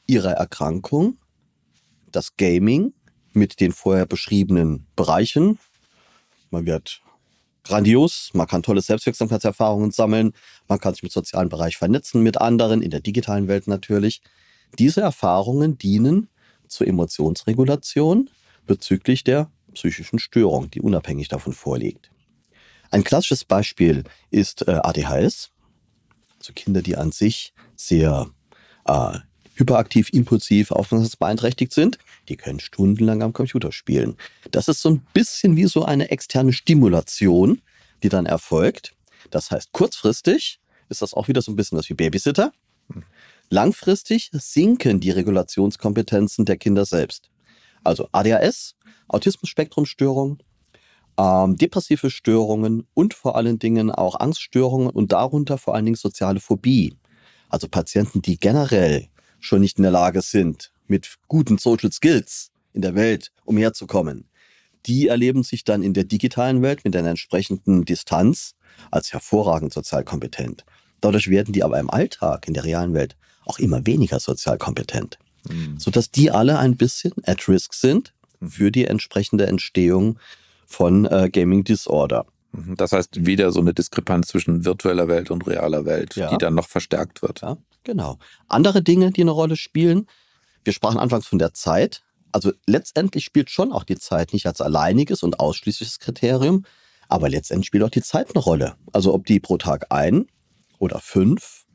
[0.08, 1.18] ihrer Erkrankung
[2.12, 2.94] das Gaming
[3.32, 5.60] mit den vorher beschriebenen Bereichen,
[6.50, 7.02] man wird
[7.64, 10.34] grandios, man kann tolle Selbstwirksamkeitserfahrungen sammeln,
[10.68, 14.22] man kann sich mit sozialen Bereich vernetzen mit anderen, in der digitalen Welt natürlich.
[14.80, 16.28] Diese Erfahrungen dienen
[16.68, 18.30] zur Emotionsregulation
[18.66, 22.12] bezüglich der psychischen Störung, die unabhängig davon vorliegt.
[22.90, 25.52] Ein klassisches Beispiel ist äh, ADHS,
[26.42, 28.32] also Kinder, die an sich sehr
[28.86, 29.20] äh,
[29.54, 32.00] hyperaktiv, impulsiv, aufmerksamkeitsbeeinträchtigt sind,
[32.30, 34.18] die können stundenlang am Computer spielen.
[34.50, 37.62] Das ist so ein bisschen wie so eine externe Stimulation,
[38.02, 38.94] die dann erfolgt.
[39.30, 42.52] Das heißt, kurzfristig ist das auch wieder so ein bisschen das wie Babysitter.
[43.50, 47.30] Langfristig sinken die Regulationskompetenzen der Kinder selbst.
[47.84, 48.76] Also ADHS,
[49.10, 50.40] Autismus-Spektrumstörung,
[51.22, 56.40] ähm, depressive Störungen und vor allen Dingen auch Angststörungen und darunter vor allen Dingen soziale
[56.40, 56.96] Phobie.
[57.48, 59.08] Also Patienten, die generell
[59.40, 64.30] schon nicht in der Lage sind, mit guten Social Skills in der Welt umherzukommen.
[64.88, 68.56] Die erleben sich dann in der digitalen Welt mit einer entsprechenden Distanz
[68.90, 70.66] als hervorragend sozial kompetent.
[71.02, 75.20] Dadurch werden die aber im Alltag, in der realen Welt, auch immer weniger sozial kompetent.
[75.48, 75.80] Mhm.
[75.80, 80.18] Sodass die alle ein bisschen at risk sind für die entsprechende Entstehung
[80.72, 82.26] von äh, Gaming Disorder.
[82.52, 82.76] Mhm.
[82.76, 86.30] Das heißt, wieder so eine Diskrepanz zwischen virtueller Welt und realer Welt, ja.
[86.30, 87.42] die dann noch verstärkt wird.
[87.42, 88.18] Ja, genau.
[88.48, 90.08] Andere Dinge, die eine Rolle spielen.
[90.64, 92.04] Wir sprachen anfangs von der Zeit.
[92.32, 96.66] Also letztendlich spielt schon auch die Zeit nicht als alleiniges und ausschließliches Kriterium,
[97.10, 98.76] aber letztendlich spielt auch die Zeit eine Rolle.
[98.94, 100.28] Also ob die pro Tag ein
[100.80, 101.66] oder fünf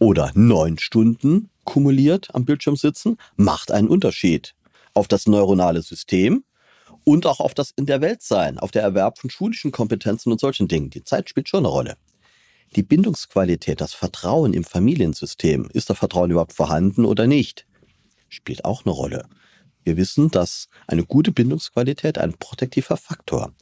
[0.00, 4.54] oder neun Stunden kumuliert am Bildschirm sitzen, macht einen Unterschied
[4.94, 6.42] auf das neuronale System
[7.04, 10.40] und auch auf das in der Welt sein, auf der Erwerb von schulischen Kompetenzen und
[10.40, 10.90] solchen Dingen.
[10.90, 11.96] Die Zeit spielt schon eine Rolle.
[12.76, 17.66] Die Bindungsqualität, das Vertrauen im Familiensystem, ist da Vertrauen überhaupt vorhanden oder nicht,
[18.28, 19.26] spielt auch eine Rolle.
[19.82, 23.52] Wir wissen, dass eine gute Bindungsqualität ein protektiver Faktor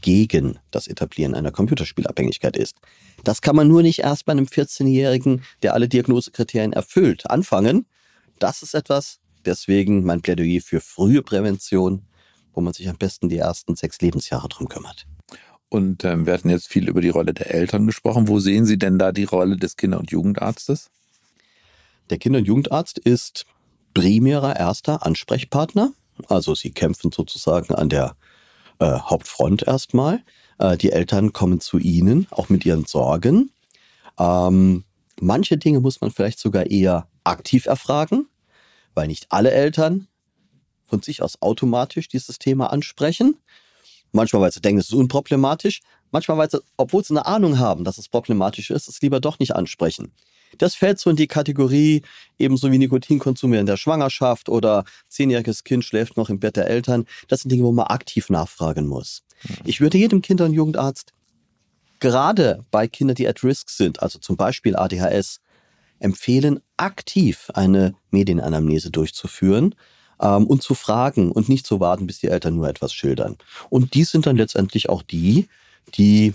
[0.00, 2.76] gegen das Etablieren einer Computerspielabhängigkeit ist.
[3.24, 7.86] Das kann man nur nicht erst bei einem 14-Jährigen, der alle Diagnosekriterien erfüllt, anfangen.
[8.38, 12.02] Das ist etwas, deswegen mein Plädoyer für frühe Prävention,
[12.58, 15.06] wo man sich am besten die ersten sechs Lebensjahre drum kümmert.
[15.68, 18.26] Und ähm, wir hatten jetzt viel über die Rolle der Eltern gesprochen.
[18.26, 20.90] Wo sehen Sie denn da die Rolle des Kinder- und Jugendarztes?
[22.10, 23.46] Der Kinder- und Jugendarzt ist
[23.94, 25.92] primärer erster Ansprechpartner.
[26.26, 28.16] Also Sie kämpfen sozusagen an der
[28.80, 30.24] äh, Hauptfront erstmal.
[30.58, 33.52] Äh, die Eltern kommen zu Ihnen, auch mit ihren Sorgen.
[34.18, 34.82] Ähm,
[35.20, 38.26] manche Dinge muss man vielleicht sogar eher aktiv erfragen,
[38.94, 40.08] weil nicht alle Eltern
[40.88, 43.36] von sich aus automatisch dieses Thema ansprechen.
[44.12, 45.80] Manchmal, weil sie denken, es ist unproblematisch.
[46.10, 49.38] Manchmal, weil sie, obwohl sie eine Ahnung haben, dass es problematisch ist, es lieber doch
[49.38, 50.12] nicht ansprechen.
[50.56, 52.02] Das fällt so in die Kategorie
[52.38, 57.04] ebenso wie Nikotinkonsum in der Schwangerschaft oder zehnjähriges Kind schläft noch im Bett der Eltern.
[57.28, 59.24] Das sind Dinge, wo man aktiv nachfragen muss.
[59.42, 59.56] Mhm.
[59.64, 61.12] Ich würde jedem Kinder- und Jugendarzt
[62.00, 65.40] gerade bei Kindern, die at risk sind, also zum Beispiel ADHS,
[65.98, 69.74] empfehlen, aktiv eine Medienanamnese durchzuführen
[70.20, 73.36] ähm, und zu fragen und nicht zu warten, bis die Eltern nur etwas schildern.
[73.70, 75.48] Und die sind dann letztendlich auch die,
[75.94, 76.34] die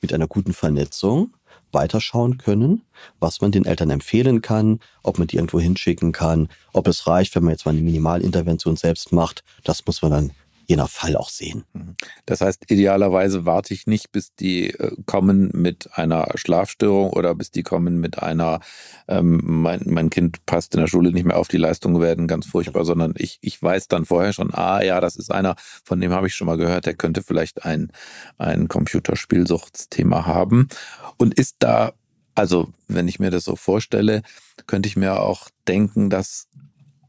[0.00, 1.34] mit einer guten Vernetzung
[1.72, 2.82] weiterschauen können,
[3.18, 7.34] was man den Eltern empfehlen kann, ob man die irgendwo hinschicken kann, ob es reicht,
[7.34, 9.42] wenn man jetzt mal eine Minimalintervention selbst macht.
[9.64, 10.32] Das muss man dann
[10.66, 11.64] je Fall auch sehen.
[11.72, 11.94] Mhm.
[12.26, 17.50] Das heißt, idealerweise warte ich nicht, bis die äh, kommen mit einer Schlafstörung oder bis
[17.50, 18.60] die kommen mit einer,
[19.08, 22.46] ähm, mein, mein Kind passt in der Schule nicht mehr auf, die Leistungen werden ganz
[22.46, 26.12] furchtbar, sondern ich, ich weiß dann vorher schon, ah ja, das ist einer, von dem
[26.12, 27.90] habe ich schon mal gehört, der könnte vielleicht ein,
[28.38, 30.68] ein Computerspielsuchtsthema haben.
[31.16, 31.92] Und ist da,
[32.34, 34.22] also wenn ich mir das so vorstelle,
[34.66, 36.48] könnte ich mir auch denken, dass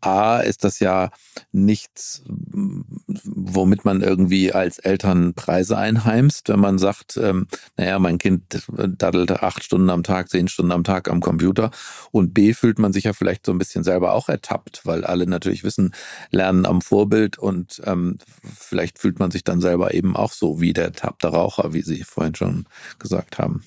[0.02, 1.10] A ist das ja
[1.52, 8.66] nichts, womit man irgendwie als Eltern Preise einheimst, wenn man sagt, ähm, naja, mein Kind
[8.68, 11.72] daddelt acht Stunden am Tag, zehn Stunden am Tag am Computer.
[12.12, 15.28] Und B fühlt man sich ja vielleicht so ein bisschen selber auch ertappt, weil alle
[15.28, 15.94] natürlich wissen,
[16.32, 18.18] lernen am Vorbild und ähm,
[18.58, 22.04] vielleicht fühlt man sich dann selber eben auch so wie der tappte Raucher, wie Sie
[22.04, 22.66] vorhin schon
[23.00, 23.64] gesagt haben.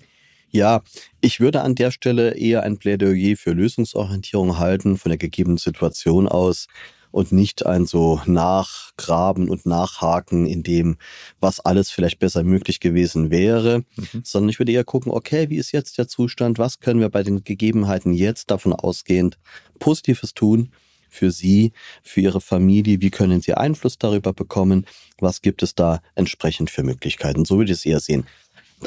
[0.50, 0.82] Ja,
[1.20, 6.26] ich würde an der Stelle eher ein Plädoyer für Lösungsorientierung halten von der gegebenen Situation
[6.26, 6.68] aus
[7.10, 10.96] und nicht ein so Nachgraben und Nachhaken in dem,
[11.40, 14.22] was alles vielleicht besser möglich gewesen wäre, mhm.
[14.24, 17.22] sondern ich würde eher gucken, okay, wie ist jetzt der Zustand, was können wir bei
[17.22, 19.38] den Gegebenheiten jetzt davon ausgehend
[19.78, 20.70] Positives tun
[21.08, 23.00] für Sie, für Ihre Familie?
[23.00, 24.86] Wie können Sie Einfluss darüber bekommen?
[25.18, 27.44] Was gibt es da entsprechend für Möglichkeiten?
[27.44, 28.26] So würde ich es eher sehen.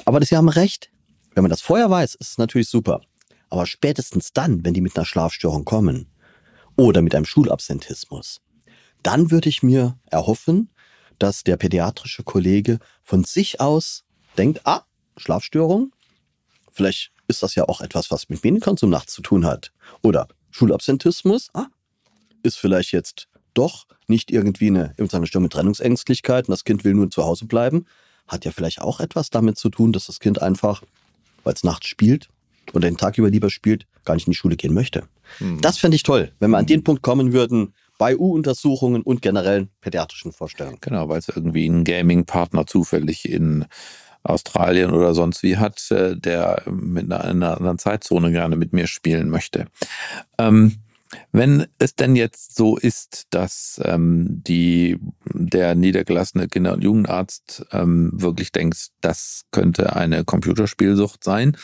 [0.06, 0.91] Aber Sie haben recht.
[1.34, 3.02] Wenn man das vorher weiß, ist es natürlich super.
[3.50, 6.08] Aber spätestens dann, wenn die mit einer Schlafstörung kommen
[6.78, 8.42] oder mit einem Schulabsentismus,
[9.04, 10.70] dann würde ich mir erhoffen,
[11.20, 14.04] dass der pädiatrische Kollege von sich aus
[14.38, 14.84] denkt, ah,
[15.18, 15.92] Schlafstörung,
[16.72, 19.72] vielleicht ist das ja auch etwas, was mit Medienkonsum nachts zu tun hat.
[20.02, 21.68] Oder Schulabsentismus, ah,
[22.44, 26.94] ist vielleicht jetzt doch nicht irgendwie eine, eine Störung mit Trennungsängstlichkeit und das Kind will
[26.94, 27.86] nur zu Hause bleiben.
[28.28, 30.84] Hat ja vielleicht auch etwas damit zu tun, dass das Kind einfach,
[31.44, 32.30] weil es nachts spielt
[32.74, 35.04] oder den Tag über lieber spielt, gar nicht in die Schule gehen möchte.
[35.40, 35.62] Mhm.
[35.62, 39.70] Das fände ich toll, wenn wir an den Punkt kommen würden, bei U-Untersuchungen und generellen
[39.80, 40.80] pädiatrischen Vorstellungen.
[40.82, 43.66] Genau, weil es irgendwie einen Gaming-Partner zufällig in
[44.24, 48.88] Australien oder sonst wie hat, äh, der mit einer, einer anderen Zeitzone gerne mit mir
[48.88, 49.68] spielen möchte.
[50.38, 50.78] Ähm,
[51.32, 58.12] wenn es denn jetzt so ist, dass ähm, die, der niedergelassene Kinder- und Jugendarzt ähm,
[58.14, 61.58] wirklich denkt, das könnte eine Computerspielsucht sein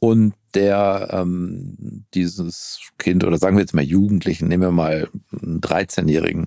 [0.00, 5.08] und der ähm, dieses Kind oder sagen wir jetzt mal Jugendlichen, nehmen wir mal
[5.40, 6.46] einen 13-Jährigen,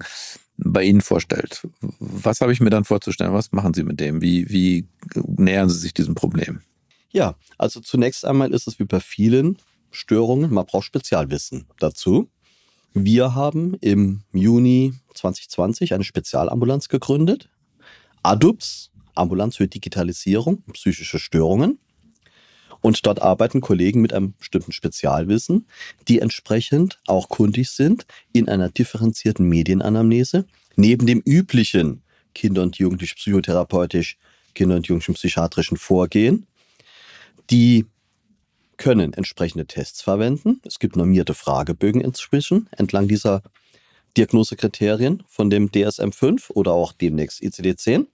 [0.58, 1.67] bei Ihnen vorstellt.
[2.00, 3.34] Was habe ich mir dann vorzustellen?
[3.34, 4.21] Was machen Sie mit dem?
[4.21, 6.62] Wie, wie nähern Sie sich diesem Problem?
[7.12, 9.58] Ja, also zunächst einmal ist es wie bei vielen
[9.91, 12.30] Störungen, man braucht Spezialwissen dazu.
[12.93, 17.50] Wir haben im Juni 2020 eine Spezialambulanz gegründet.
[18.24, 21.80] ADUPS, Ambulanz für Digitalisierung, psychische Störungen.
[22.82, 25.67] Und dort arbeiten Kollegen mit einem bestimmten Spezialwissen,
[26.08, 30.45] die entsprechend auch kundig sind in einer differenzierten Medienanamnese,
[30.76, 34.17] neben dem üblichen Kinder- und Jugendlich-psychotherapeutisch,
[34.54, 36.45] Kinder- und Jugendlich-psychiatrischen Vorgehen.
[37.50, 37.86] Die
[38.77, 40.61] können entsprechende Tests verwenden.
[40.65, 43.41] Es gibt normierte Fragebögen inzwischen entlang dieser
[44.17, 48.07] Diagnosekriterien von dem DSM-5 oder auch demnächst ICD-10.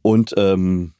[0.00, 0.94] Und ähm,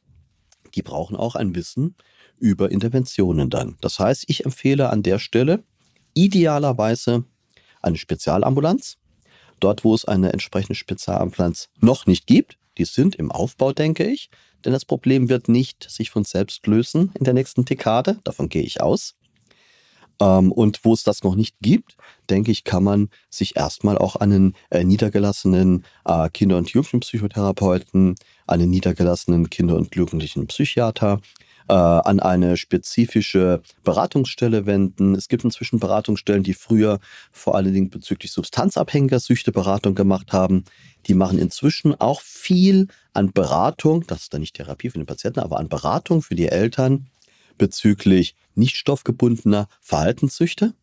[0.75, 1.95] die brauchen auch ein Wissen
[2.39, 3.77] über Interventionen dann.
[3.81, 5.63] Das heißt, ich empfehle an der Stelle
[6.13, 7.25] idealerweise
[7.81, 8.97] eine Spezialambulanz.
[9.59, 14.29] Dort, wo es eine entsprechende Spezialambulanz noch nicht gibt, die sind im Aufbau, denke ich,
[14.65, 18.63] denn das Problem wird nicht sich von selbst lösen in der nächsten Dekade, davon gehe
[18.63, 19.15] ich aus.
[20.19, 21.97] Ähm, und wo es das noch nicht gibt,
[22.29, 28.15] denke ich, kann man sich erstmal auch einen äh, niedergelassenen äh, Kinder- und Jugendpsychotherapeuten,
[28.47, 31.19] einen niedergelassenen Kinder- und Jugendlichen Psychiater
[31.67, 35.15] äh, an eine spezifische Beratungsstelle wenden.
[35.15, 36.99] Es gibt inzwischen Beratungsstellen, die früher
[37.31, 40.63] vor allen Dingen bezüglich substanzabhängiger Süchte Beratung gemacht haben.
[41.07, 45.39] Die machen inzwischen auch viel an Beratung, das ist dann nicht Therapie für den Patienten,
[45.39, 47.07] aber an Beratung für die Eltern
[47.57, 50.73] bezüglich nicht stoffgebundener Verhaltenssüchte.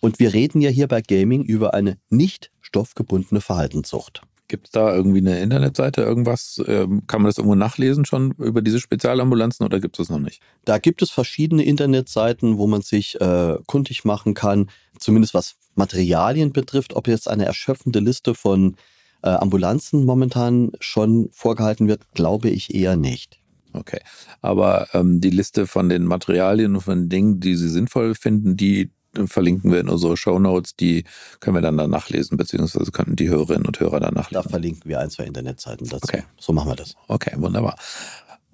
[0.00, 4.22] Und wir reden ja hier bei Gaming über eine nicht stoffgebundene Verhaltenssucht.
[4.48, 6.62] Gibt es da irgendwie eine Internetseite, irgendwas?
[6.66, 10.22] Ähm, kann man das irgendwo nachlesen schon über diese Spezialambulanzen oder gibt es das noch
[10.22, 10.42] nicht?
[10.64, 16.52] Da gibt es verschiedene Internetseiten, wo man sich äh, kundig machen kann, zumindest was Materialien
[16.52, 16.94] betrifft.
[16.94, 18.76] Ob jetzt eine erschöpfende Liste von
[19.22, 23.38] äh, Ambulanzen momentan schon vorgehalten wird, glaube ich eher nicht.
[23.72, 24.00] Okay,
[24.42, 28.56] aber ähm, die Liste von den Materialien und von den Dingen, die Sie sinnvoll finden,
[28.56, 28.90] die
[29.26, 30.76] verlinken wir in unsere Show Notes.
[30.76, 31.04] Die
[31.40, 34.42] können wir dann danach lesen, beziehungsweise könnten die Hörerinnen und Hörer danach lesen.
[34.44, 36.04] Da verlinken wir ein, zwei Internetseiten dazu.
[36.04, 36.24] Okay.
[36.38, 36.94] So machen wir das.
[37.08, 37.76] Okay, wunderbar.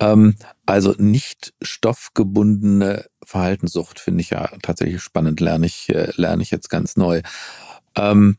[0.01, 6.51] Ähm, also nicht stoffgebundene Verhaltenssucht finde ich ja tatsächlich spannend, lerne ich, äh, lerne ich
[6.51, 7.23] jetzt ganz neu.
[7.97, 8.39] Ähm,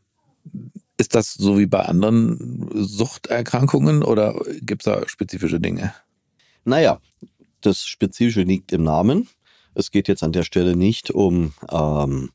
[0.96, 5.94] ist das so wie bei anderen Suchterkrankungen oder gibt es da spezifische Dinge?
[6.64, 7.00] Naja,
[7.60, 9.28] das Spezifische liegt im Namen.
[9.74, 12.30] Es geht jetzt an der Stelle nicht um ähm,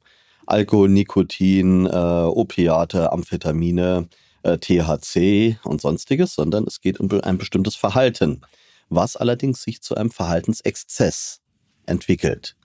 [0.46, 4.08] Alkohol, Nikotin, äh, Opiate, Amphetamine,
[4.44, 8.42] äh, THC und sonstiges, sondern es geht um ein bestimmtes Verhalten,
[8.90, 11.42] was allerdings sich zu einem Verhaltensexzess
[11.86, 12.56] entwickelt.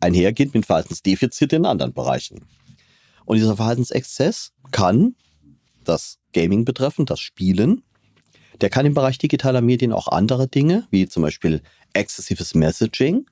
[0.00, 2.44] Einhergeht mit Verhaltensdefizit in anderen Bereichen.
[3.24, 5.14] Und dieser Verhaltensexzess kann
[5.84, 7.82] das Gaming betreffen, das Spielen.
[8.60, 11.62] Der kann im Bereich digitaler Medien auch andere Dinge, wie zum Beispiel
[11.92, 13.26] exzessives Messaging,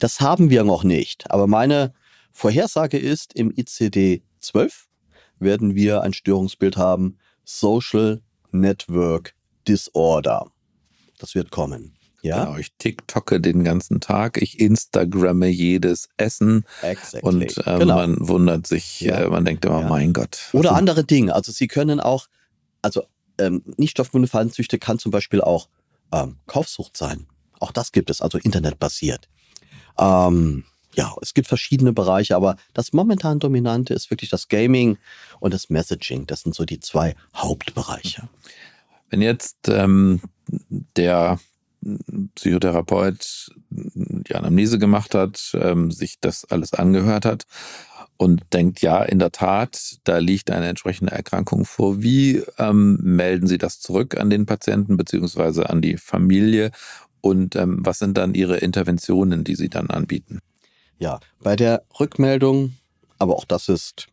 [0.00, 1.30] das haben wir noch nicht.
[1.30, 1.94] Aber meine
[2.32, 4.88] Vorhersage ist, im ICD 12
[5.38, 9.34] werden wir ein Störungsbild haben, Social Network
[9.66, 10.50] Disorder.
[11.18, 11.94] Das wird kommen.
[12.22, 12.44] Ja?
[12.44, 17.20] Genau, ich TikToke den ganzen Tag, ich Instagramme jedes Essen exactly.
[17.22, 17.96] und äh, genau.
[17.96, 19.20] man wundert sich, ja.
[19.20, 19.88] äh, man denkt immer, ja.
[19.88, 20.50] mein Gott.
[20.52, 21.34] Oder andere Dinge.
[21.34, 22.26] Also sie können auch,
[22.82, 23.04] also
[23.38, 25.68] ähm, nicht stoffbundene Verhaltenssüchte kann zum Beispiel auch
[26.12, 27.26] ähm, Kaufsucht sein.
[27.58, 29.28] Auch das gibt es, also internetbasiert.
[30.00, 34.98] Ähm, ja, es gibt verschiedene Bereiche, aber das momentan dominante ist wirklich das Gaming
[35.38, 36.26] und das Messaging.
[36.26, 38.28] Das sind so die zwei Hauptbereiche.
[39.08, 40.20] Wenn jetzt ähm,
[40.96, 41.38] der
[42.34, 47.46] Psychotherapeut die Anamnese gemacht hat, ähm, sich das alles angehört hat
[48.16, 52.02] und denkt, ja, in der Tat, da liegt eine entsprechende Erkrankung vor.
[52.02, 56.70] Wie ähm, melden Sie das zurück an den Patienten beziehungsweise an die Familie?
[57.20, 60.40] Und ähm, was sind dann Ihre Interventionen, die Sie dann anbieten?
[60.98, 62.74] Ja, bei der Rückmeldung,
[63.18, 64.08] aber auch das ist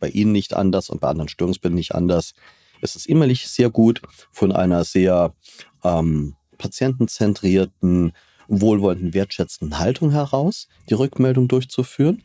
[0.00, 2.34] bei Ihnen nicht anders und bei anderen Störungsbildern nicht anders,
[2.80, 5.34] ist es innerlich sehr gut, von einer sehr
[5.82, 8.12] ähm, patientenzentrierten,
[8.46, 12.22] wohlwollenden, wertschätzenden Haltung heraus die Rückmeldung durchzuführen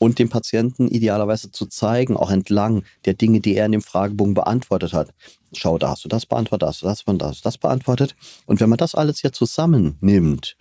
[0.00, 4.32] und dem Patienten idealerweise zu zeigen, auch entlang der Dinge, die er in dem Fragebogen
[4.32, 5.12] beantwortet hat.
[5.52, 8.16] Schau, da hast du das beantwortet, da hast du das, da hast du das beantwortet.
[8.46, 10.56] Und wenn man das alles hier zusammennimmt,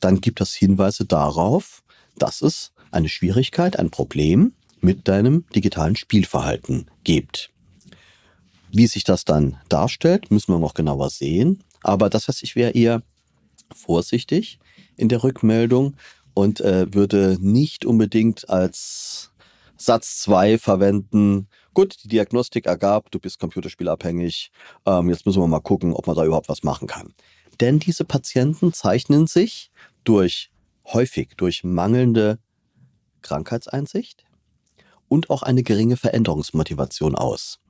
[0.00, 1.82] dann gibt das Hinweise darauf,
[2.16, 7.50] dass es eine Schwierigkeit, ein Problem mit deinem digitalen Spielverhalten gibt.
[8.72, 11.62] Wie sich das dann darstellt, müssen wir noch genauer sehen.
[11.82, 13.02] Aber das heißt, ich wäre eher
[13.74, 14.58] vorsichtig
[14.96, 15.96] in der Rückmeldung
[16.34, 19.32] und äh, würde nicht unbedingt als
[19.76, 21.48] Satz 2 verwenden.
[21.72, 24.50] Gut, die Diagnostik ergab, du bist computerspielabhängig.
[24.86, 27.14] Ähm, jetzt müssen wir mal gucken, ob man da überhaupt was machen kann.
[27.60, 29.70] Denn diese Patienten zeichnen sich
[30.02, 30.50] durch
[30.86, 32.38] häufig durch mangelnde
[33.22, 34.24] Krankheitseinsicht
[35.08, 37.60] und auch eine geringe Veränderungsmotivation aus.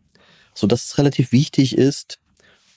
[0.55, 2.19] Sodass es relativ wichtig ist,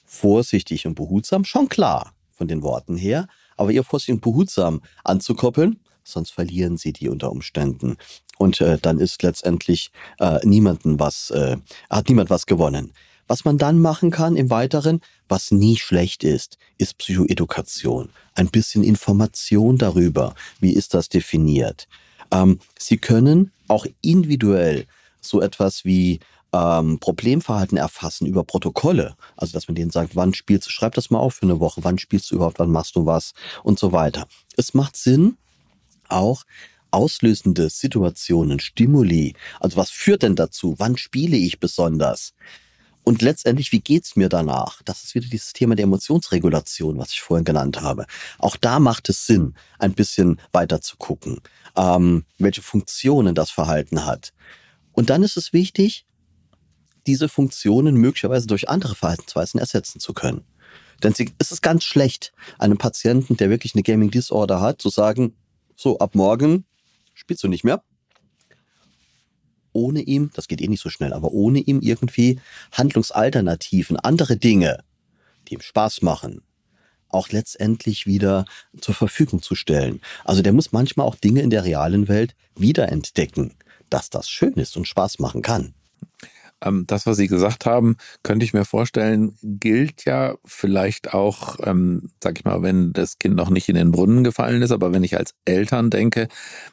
[0.05, 3.27] vorsichtig und behutsam, schon klar von den Worten her,
[3.57, 7.97] aber ihr und behutsam anzukoppeln, sonst verlieren sie die unter Umständen.
[8.37, 11.57] Und äh, dann ist letztendlich äh, niemanden was, äh,
[11.89, 12.93] hat niemand was gewonnen.
[13.27, 18.09] Was man dann machen kann im Weiteren, was nie schlecht ist, ist Psychoedukation.
[18.35, 21.87] Ein bisschen Information darüber, wie ist das definiert.
[22.31, 24.85] Ähm, Sie können auch individuell
[25.19, 26.19] so etwas wie
[26.53, 29.15] ähm, Problemverhalten erfassen über Protokolle.
[29.35, 31.83] Also, dass man denen sagt, wann spielst du, schreib das mal auf für eine Woche,
[31.83, 33.33] wann spielst du überhaupt, wann machst du was
[33.63, 34.27] und so weiter.
[34.55, 35.37] Es macht Sinn,
[36.09, 36.43] auch
[36.91, 39.35] auslösende Situationen, Stimuli.
[39.59, 40.75] Also, was führt denn dazu?
[40.77, 42.33] Wann spiele ich besonders?
[43.03, 44.81] Und letztendlich, wie geht's mir danach?
[44.83, 48.05] Das ist wieder dieses Thema der Emotionsregulation, was ich vorhin genannt habe.
[48.37, 51.39] Auch da macht es Sinn, ein bisschen weiter zu gucken,
[51.77, 54.33] ähm, welche Funktionen das Verhalten hat.
[54.91, 56.06] Und dann ist es wichtig,
[57.07, 60.43] diese Funktionen möglicherweise durch andere Verhaltensweisen ersetzen zu können.
[61.03, 65.35] Denn es ist ganz schlecht, einem Patienten, der wirklich eine Gaming Disorder hat, zu sagen,
[65.75, 66.65] so ab morgen
[67.13, 67.83] spielst du nicht mehr.
[69.73, 72.39] Ohne ihm, das geht eh nicht so schnell, aber ohne ihm irgendwie
[72.71, 74.83] Handlungsalternativen, andere Dinge,
[75.47, 76.41] die ihm Spaß machen,
[77.09, 78.45] auch letztendlich wieder
[78.81, 80.01] zur Verfügung zu stellen.
[80.25, 83.53] Also der muss manchmal auch Dinge in der realen Welt wiederentdecken,
[83.91, 85.75] dass das schön ist und Spaß machen kann.
[86.63, 92.09] Ähm, das, was Sie gesagt haben, könnte ich mir vorstellen, gilt ja vielleicht auch, ähm,
[92.23, 95.03] sag ich mal, wenn das Kind noch nicht in den Brunnen gefallen ist, aber wenn
[95.03, 96.27] ich als Eltern denke,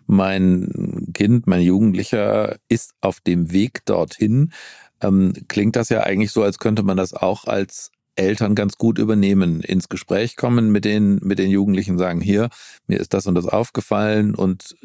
[0.07, 4.53] mein Kind, mein Jugendlicher ist auf dem Weg dorthin,
[5.03, 8.99] ähm, klingt das ja eigentlich so, als könnte man das auch als Eltern ganz gut
[8.99, 12.49] übernehmen, ins Gespräch kommen mit den, mit den Jugendlichen, sagen, hier,
[12.87, 14.35] mir ist das und das aufgefallen.
[14.35, 14.77] Und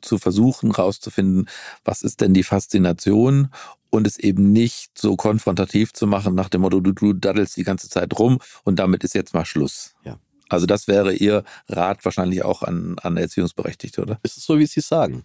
[0.00, 1.48] zu versuchen rauszufinden,
[1.84, 3.48] was ist denn die Faszination
[3.90, 7.64] und es eben nicht so konfrontativ zu machen nach dem Motto, du, du daddelst die
[7.64, 9.94] ganze Zeit rum und damit ist jetzt mal Schluss.
[10.04, 10.18] Ja.
[10.48, 14.18] Also das wäre Ihr Rat wahrscheinlich auch an, an Erziehungsberechtigte, oder?
[14.22, 15.22] Es ist so, wie Sie sagen.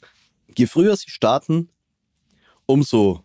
[0.57, 1.70] Je früher Sie starten,
[2.66, 3.24] umso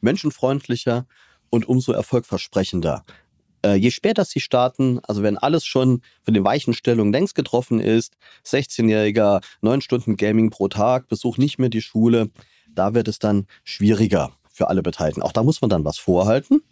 [0.00, 1.06] menschenfreundlicher
[1.50, 3.04] und umso erfolgversprechender.
[3.64, 8.16] Äh, je später Sie starten, also wenn alles schon von den Weichenstellungen längst getroffen ist,
[8.44, 12.30] 16-Jähriger, neun Stunden Gaming pro Tag, Besuch nicht mehr die Schule,
[12.68, 15.22] da wird es dann schwieriger für alle Beteiligten.
[15.22, 16.62] Auch da muss man dann was vorhalten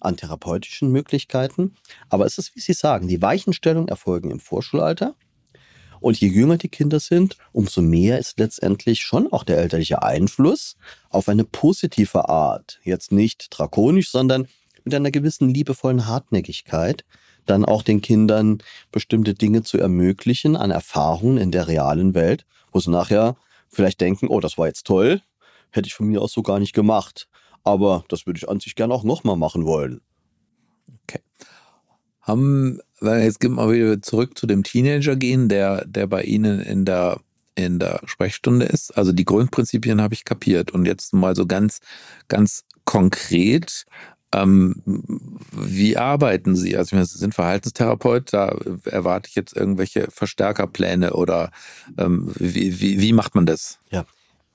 [0.00, 1.76] an therapeutischen Möglichkeiten.
[2.10, 5.14] Aber es ist, wie Sie sagen, die Weichenstellungen erfolgen im Vorschulalter.
[6.00, 10.76] Und je jünger die Kinder sind, umso mehr ist letztendlich schon auch der elterliche Einfluss
[11.08, 12.80] auf eine positive Art.
[12.82, 14.48] Jetzt nicht drakonisch, sondern
[14.84, 17.04] mit einer gewissen liebevollen Hartnäckigkeit,
[17.46, 18.58] dann auch den Kindern
[18.90, 23.36] bestimmte Dinge zu ermöglichen an Erfahrungen in der realen Welt, wo sie nachher
[23.68, 25.22] vielleicht denken, oh, das war jetzt toll,
[25.72, 27.28] hätte ich von mir aus so gar nicht gemacht.
[27.64, 30.00] Aber das würde ich an sich gerne auch nochmal machen wollen.
[31.02, 31.20] Okay.
[32.20, 36.60] Haben, weil jetzt gehen wir wieder zurück zu dem Teenager gehen, der, der bei Ihnen
[36.60, 37.20] in der,
[37.56, 38.96] in der Sprechstunde ist.
[38.96, 40.70] Also die Grundprinzipien habe ich kapiert.
[40.70, 41.80] Und jetzt mal so ganz,
[42.28, 43.84] ganz konkret,
[44.34, 44.76] Ähm,
[45.52, 46.74] wie arbeiten Sie?
[46.74, 51.50] Also, Sie sind Verhaltenstherapeut, da erwarte ich jetzt irgendwelche Verstärkerpläne oder
[51.98, 53.78] ähm, wie, wie, wie macht man das?
[53.90, 54.06] Ja,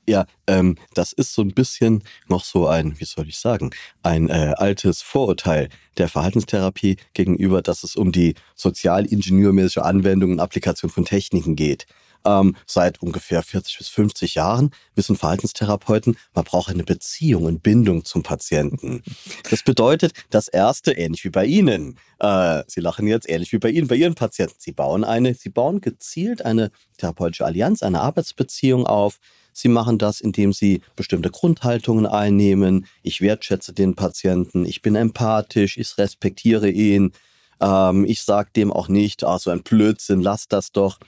[0.08, 3.72] ja, ähm, das ist so ein bisschen noch so ein, wie soll ich sagen,
[4.04, 10.90] ein äh, altes Vorurteil der Verhaltenstherapie gegenüber, dass es um die sozialingenieurmäßige Anwendung und Applikation
[10.90, 11.88] von Techniken geht.
[12.26, 18.06] Ähm, seit ungefähr 40 bis 50 Jahren wissen Verhaltenstherapeuten, man braucht eine Beziehung und Bindung
[18.06, 19.04] zum Patienten.
[19.50, 23.70] Das bedeutet, das Erste, ähnlich wie bei Ihnen, äh, Sie lachen jetzt, ähnlich wie bei
[23.70, 28.86] Ihnen, bei Ihren Patienten, Sie bauen eine, Sie bauen gezielt eine therapeutische Allianz, eine Arbeitsbeziehung
[28.86, 29.20] auf,
[29.58, 32.86] Sie machen das, indem sie bestimmte Grundhaltungen einnehmen.
[33.02, 37.12] Ich wertschätze den Patienten, ich bin empathisch, ich respektiere ihn.
[37.60, 41.00] Ähm, ich sage dem auch nicht, ah, so ein Blödsinn, lass das doch.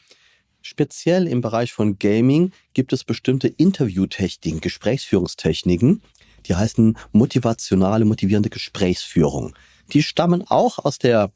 [0.62, 6.02] Speziell im Bereich von Gaming gibt es bestimmte Interviewtechniken, Gesprächsführungstechniken,
[6.46, 9.56] die heißen motivationale, motivierende Gesprächsführung.
[9.94, 11.32] Die stammen auch aus der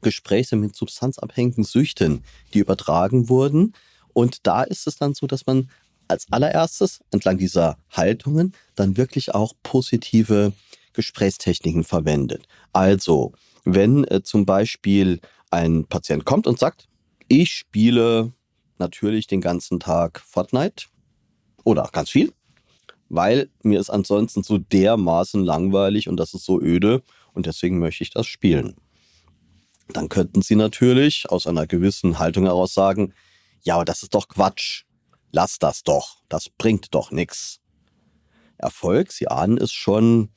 [0.00, 3.74] Gespräche mit substanzabhängigen Süchten, die übertragen wurden.
[4.12, 5.70] Und da ist es dann so, dass man
[6.08, 10.52] als allererstes entlang dieser Haltungen dann wirklich auch positive
[10.92, 12.46] Gesprächstechniken verwendet.
[12.72, 13.32] Also,
[13.64, 16.88] wenn äh, zum Beispiel ein Patient kommt und sagt,
[17.28, 18.32] ich spiele
[18.78, 20.86] natürlich den ganzen Tag Fortnite
[21.64, 22.32] oder ganz viel,
[23.08, 27.02] weil mir ist ansonsten so dermaßen langweilig und das ist so öde
[27.32, 28.76] und deswegen möchte ich das spielen.
[29.88, 33.12] Dann könnten Sie natürlich aus einer gewissen Haltung heraus sagen,
[33.62, 34.84] ja, aber das ist doch Quatsch
[35.34, 37.60] lass das doch, das bringt doch nichts.
[38.56, 40.30] Erfolg, Sie ahnen es schon,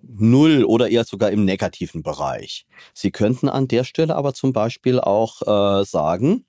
[0.00, 2.66] null oder eher sogar im negativen Bereich.
[2.94, 6.46] Sie könnten an der Stelle aber zum Beispiel auch äh, sagen,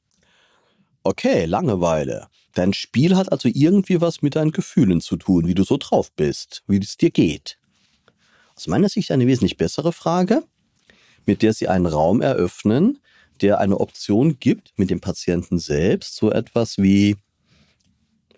[1.03, 2.27] okay, Langeweile.
[2.53, 6.11] Dein Spiel hat also irgendwie was mit deinen Gefühlen zu tun, wie du so drauf
[6.11, 7.57] bist, wie es dir geht.
[8.55, 10.43] Aus meiner Sicht eine wesentlich bessere Frage,
[11.25, 12.99] mit der Sie einen Raum eröffnen,
[13.41, 17.15] der eine Option gibt, mit dem Patienten selbst so etwas wie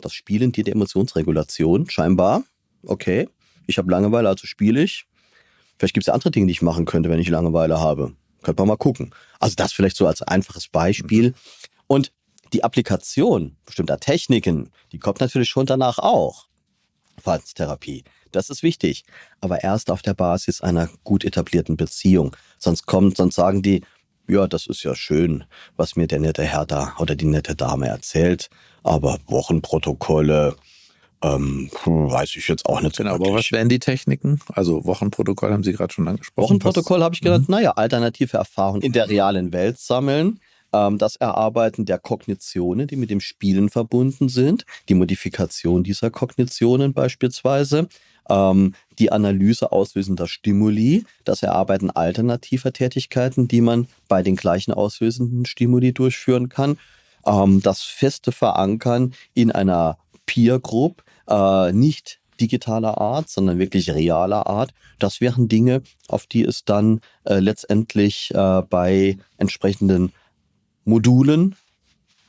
[0.01, 2.43] das Spielen dient der Emotionsregulation, scheinbar.
[2.83, 3.29] Okay,
[3.67, 5.05] ich habe Langeweile, also spiele ich.
[5.77, 8.13] Vielleicht gibt es ja andere Dinge, die ich machen könnte, wenn ich Langeweile habe.
[8.43, 9.13] Könnte man mal gucken.
[9.39, 11.33] Also das vielleicht so als einfaches Beispiel.
[11.87, 12.11] Und
[12.53, 16.47] die Applikation bestimmter Techniken, die kommt natürlich schon danach auch.
[17.21, 18.03] Verhaltenstherapie.
[18.31, 19.03] Das ist wichtig.
[19.41, 22.35] Aber erst auf der Basis einer gut etablierten Beziehung.
[22.57, 23.81] Sonst kommt, sonst sagen die,
[24.27, 25.43] ja, das ist ja schön,
[25.75, 28.49] was mir der nette Herr da oder die nette Dame erzählt.
[28.83, 30.55] Aber Wochenprotokolle,
[31.21, 34.39] ähm, weiß ich jetzt auch nicht so Genau, aber was wären die Techniken?
[34.53, 36.45] Also Wochenprotokoll haben Sie gerade schon angesprochen.
[36.45, 37.55] Wochenprotokoll habe ich genannt, mhm.
[37.55, 40.39] naja, alternative Erfahrungen in der realen Welt sammeln.
[40.73, 46.93] Ähm, das Erarbeiten der Kognitionen, die mit dem Spielen verbunden sind, die Modifikation dieser Kognitionen
[46.93, 47.87] beispielsweise,
[48.29, 55.45] ähm, die Analyse auslösender Stimuli, das Erarbeiten alternativer Tätigkeiten, die man bei den gleichen auslösenden
[55.45, 56.77] Stimuli durchführen kann,
[57.25, 64.47] ähm, das feste Verankern in einer Peer Group, äh, nicht digitaler Art, sondern wirklich realer
[64.47, 64.73] Art.
[64.99, 70.11] Das wären Dinge, auf die es dann äh, letztendlich äh, bei entsprechenden
[70.85, 71.55] Modulen,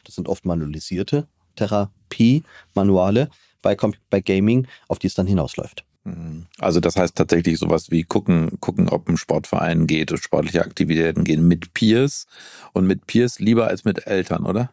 [0.05, 1.27] das sind oft manualisierte
[1.57, 3.29] Therapie-Manuale,
[3.63, 3.77] bei,
[4.11, 5.85] bei Gaming, auf die es dann hinausläuft.
[6.05, 6.47] Mhm.
[6.59, 11.25] Also das heißt tatsächlich sowas wie gucken, gucken, ob ein Sportverein geht und sportliche Aktivitäten
[11.25, 12.27] gehen mit Peers
[12.73, 14.73] und mit Peers lieber als mit Eltern, oder?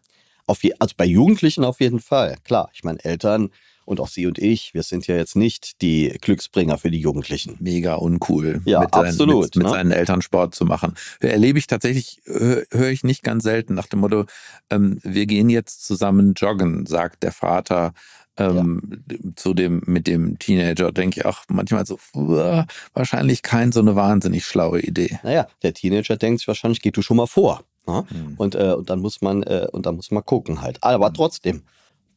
[0.62, 2.72] Je, also bei Jugendlichen auf jeden Fall, klar.
[2.74, 3.52] Ich meine, Eltern
[3.90, 7.56] und auch Sie und ich, wir sind ja jetzt nicht die Glücksbringer für die Jugendlichen.
[7.60, 8.62] Mega uncool.
[8.66, 9.56] Ja, mit absolut.
[9.56, 10.94] Seinen, mit, mit seinen Eltern Sport zu machen.
[11.20, 14.26] Erlebe ich tatsächlich, höre hör ich nicht ganz selten nach dem Motto,
[14.70, 17.94] ähm, wir gehen jetzt zusammen joggen, sagt der Vater
[18.38, 19.18] ähm, ja.
[19.36, 22.64] zu dem, mit dem Teenager, denke ich auch manchmal so, uh,
[22.94, 25.20] wahrscheinlich kein so eine wahnsinnig schlaue Idee.
[25.24, 27.64] Naja, der Teenager denkt sich wahrscheinlich, geh du schon mal vor.
[27.88, 28.06] Ne?
[28.12, 28.36] Mhm.
[28.38, 30.78] Und, äh, und dann muss man, äh, und dann muss man gucken halt.
[30.84, 31.14] Aber mhm.
[31.16, 31.64] trotzdem,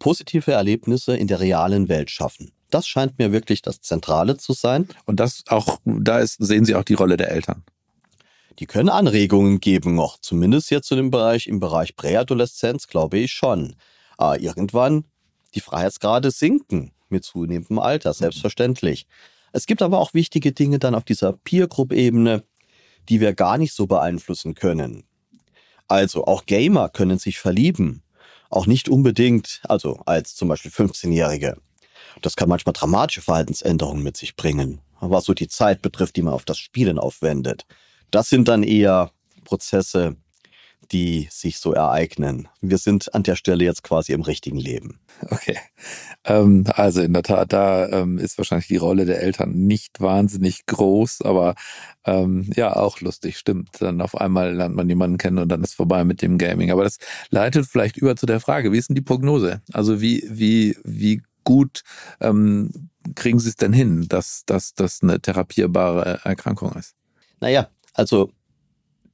[0.02, 2.50] positive Erlebnisse in der realen Welt schaffen.
[2.70, 4.88] Das scheint mir wirklich das Zentrale zu sein.
[5.06, 7.62] Und das auch, da ist, sehen Sie auch die Rolle der Eltern.
[8.58, 13.32] Die können Anregungen geben, noch zumindest jetzt zu dem Bereich, im Bereich Präadoleszenz, glaube ich
[13.32, 13.76] schon.
[14.16, 15.04] Aber irgendwann
[15.54, 18.14] die Freiheitsgrade sinken mit zunehmendem Alter, mhm.
[18.14, 19.06] selbstverständlich.
[19.52, 22.42] Es gibt aber auch wichtige Dinge dann auf dieser Peer-Group-Ebene,
[23.08, 25.04] die wir gar nicht so beeinflussen können.
[25.86, 28.02] Also auch Gamer können sich verlieben.
[28.52, 31.56] Auch nicht unbedingt, also als zum Beispiel 15-Jährige.
[32.20, 36.34] Das kann manchmal dramatische Verhaltensänderungen mit sich bringen, was so die Zeit betrifft, die man
[36.34, 37.64] auf das Spielen aufwendet.
[38.10, 39.10] Das sind dann eher
[39.44, 40.16] Prozesse,
[40.92, 42.48] die sich so ereignen.
[42.60, 45.00] Wir sind an der Stelle jetzt quasi im richtigen Leben.
[45.30, 45.58] Okay.
[46.24, 50.66] Ähm, also in der Tat, da ähm, ist wahrscheinlich die Rolle der Eltern nicht wahnsinnig
[50.66, 51.54] groß, aber
[52.04, 53.70] ähm, ja, auch lustig, stimmt.
[53.80, 56.70] Dann auf einmal lernt man jemanden kennen und dann ist vorbei mit dem Gaming.
[56.70, 56.98] Aber das
[57.30, 59.62] leitet vielleicht über zu der Frage, wie ist denn die Prognose?
[59.72, 61.82] Also wie, wie, wie gut
[62.20, 66.94] ähm, kriegen Sie es denn hin, dass, dass das eine therapierbare Erkrankung ist?
[67.40, 68.30] Naja, also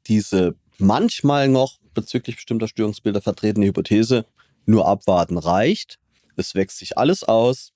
[0.06, 4.26] diese manchmal noch bezüglich bestimmter Störungsbilder vertretene Hypothese,
[4.66, 5.98] nur abwarten reicht.
[6.36, 7.72] Es wächst sich alles aus.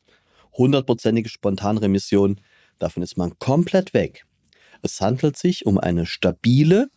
[0.52, 2.40] Hundertprozentige Spontanremission,
[2.78, 4.26] davon ist man komplett weg.
[4.82, 6.88] Es handelt sich um eine stabile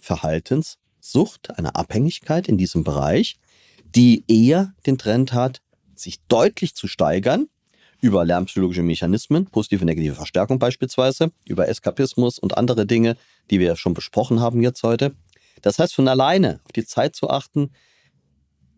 [0.00, 3.36] Verhaltenssucht, eine Abhängigkeit in diesem Bereich,
[3.94, 5.60] die eher den Trend hat,
[5.94, 7.48] sich deutlich zu steigern
[8.00, 13.16] über lernpsychologische Mechanismen, positive negative Verstärkung beispielsweise, über Eskapismus und andere Dinge,
[13.50, 15.14] die wir schon besprochen haben jetzt heute.
[15.62, 17.70] Das heißt, von alleine auf die Zeit zu achten,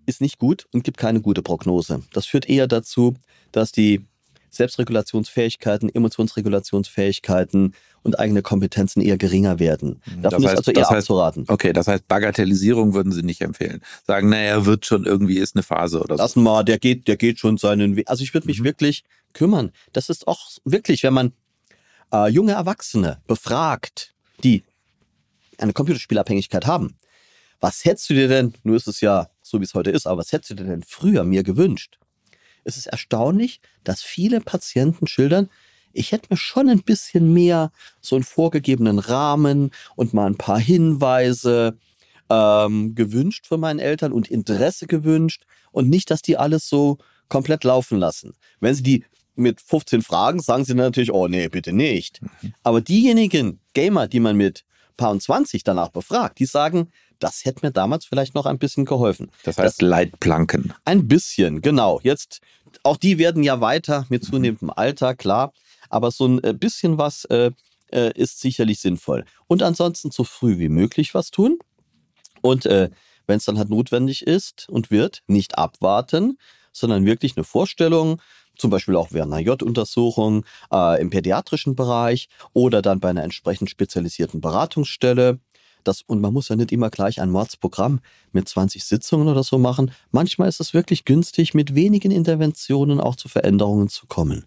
[0.06, 2.02] ist nicht gut und gibt keine gute Prognose.
[2.12, 3.14] Das führt eher dazu,
[3.52, 4.06] dass die
[4.50, 10.00] Selbstregulationsfähigkeiten, Emotionsregulationsfähigkeiten und eigene Kompetenzen eher geringer werden.
[10.06, 10.22] Mhm.
[10.22, 11.44] Davon das heißt, ist also eher heißt, abzuraten.
[11.48, 13.80] Okay, das heißt, Bagatellisierung würden Sie nicht empfehlen.
[14.06, 16.22] Sagen, naja, wird schon irgendwie, ist eine Phase oder so.
[16.22, 18.08] Lassen mal, der geht, der geht schon seinen Weg.
[18.08, 18.64] Also ich würde mich mhm.
[18.64, 19.72] wirklich kümmern.
[19.92, 21.32] Das ist auch wirklich, wenn man
[22.12, 24.64] äh, junge Erwachsene befragt, die
[25.58, 26.96] eine Computerspielabhängigkeit haben.
[27.60, 30.18] Was hättest du dir denn, nur ist es ja so, wie es heute ist, aber
[30.18, 31.98] was hättest du dir denn früher mir gewünscht?
[32.64, 35.48] Es ist erstaunlich, dass viele Patienten schildern,
[35.94, 40.58] ich hätte mir schon ein bisschen mehr so einen vorgegebenen Rahmen und mal ein paar
[40.58, 41.78] Hinweise
[42.28, 46.98] ähm, gewünscht von meinen Eltern und Interesse gewünscht und nicht, dass die alles so
[47.28, 48.34] komplett laufen lassen.
[48.60, 49.04] Wenn sie die
[49.36, 52.20] mit 15 Fragen sagen sie natürlich, oh nee, bitte nicht.
[52.22, 52.54] Mhm.
[52.62, 54.64] Aber diejenigen Gamer, die man mit
[54.96, 58.84] paar und 20 danach befragt, die sagen, das hätte mir damals vielleicht noch ein bisschen
[58.84, 59.30] geholfen.
[59.44, 60.74] Das heißt das, Leitplanken.
[60.84, 62.00] Ein bisschen, genau.
[62.02, 62.40] Jetzt,
[62.82, 64.26] auch die werden ja weiter mit mhm.
[64.26, 65.52] zunehmendem Alter, klar.
[65.88, 67.50] Aber so ein äh, bisschen was äh,
[67.92, 69.24] äh, ist sicherlich sinnvoll.
[69.46, 71.58] Und ansonsten so früh wie möglich was tun.
[72.42, 72.90] Und äh,
[73.26, 76.38] wenn es dann halt notwendig ist und wird, nicht abwarten,
[76.72, 78.20] sondern wirklich eine Vorstellung,
[78.56, 83.70] zum Beispiel auch während einer J-Untersuchung äh, im pädiatrischen Bereich oder dann bei einer entsprechend
[83.70, 85.38] spezialisierten Beratungsstelle.
[85.82, 88.00] Das, und man muss ja nicht immer gleich ein Mordsprogramm
[88.32, 89.90] mit 20 Sitzungen oder so machen.
[90.10, 94.46] Manchmal ist es wirklich günstig, mit wenigen Interventionen auch zu Veränderungen zu kommen.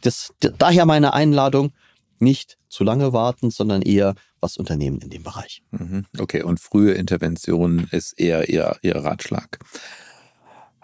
[0.00, 1.72] Das, daher meine Einladung,
[2.18, 5.62] nicht zu lange warten, sondern eher was unternehmen in dem Bereich.
[5.70, 6.06] Mhm.
[6.18, 9.58] Okay, und frühe Intervention ist eher Ihr Ratschlag.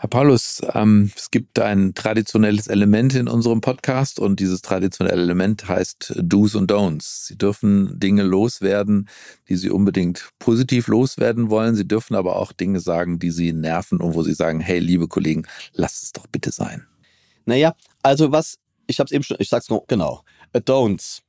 [0.01, 5.69] Herr Paulus, ähm, es gibt ein traditionelles Element in unserem Podcast und dieses traditionelle Element
[5.69, 7.27] heißt Do's und Don'ts.
[7.27, 9.11] Sie dürfen Dinge loswerden,
[9.51, 11.75] die Sie unbedingt positiv loswerden wollen.
[11.75, 15.07] Sie dürfen aber auch Dinge sagen, die Sie nerven und wo Sie sagen, hey, liebe
[15.07, 16.87] Kollegen, lasst es doch bitte sein.
[17.45, 20.23] Naja, also was, ich habe es eben schon, ich sag's noch, genau,
[20.55, 21.21] Don'ts.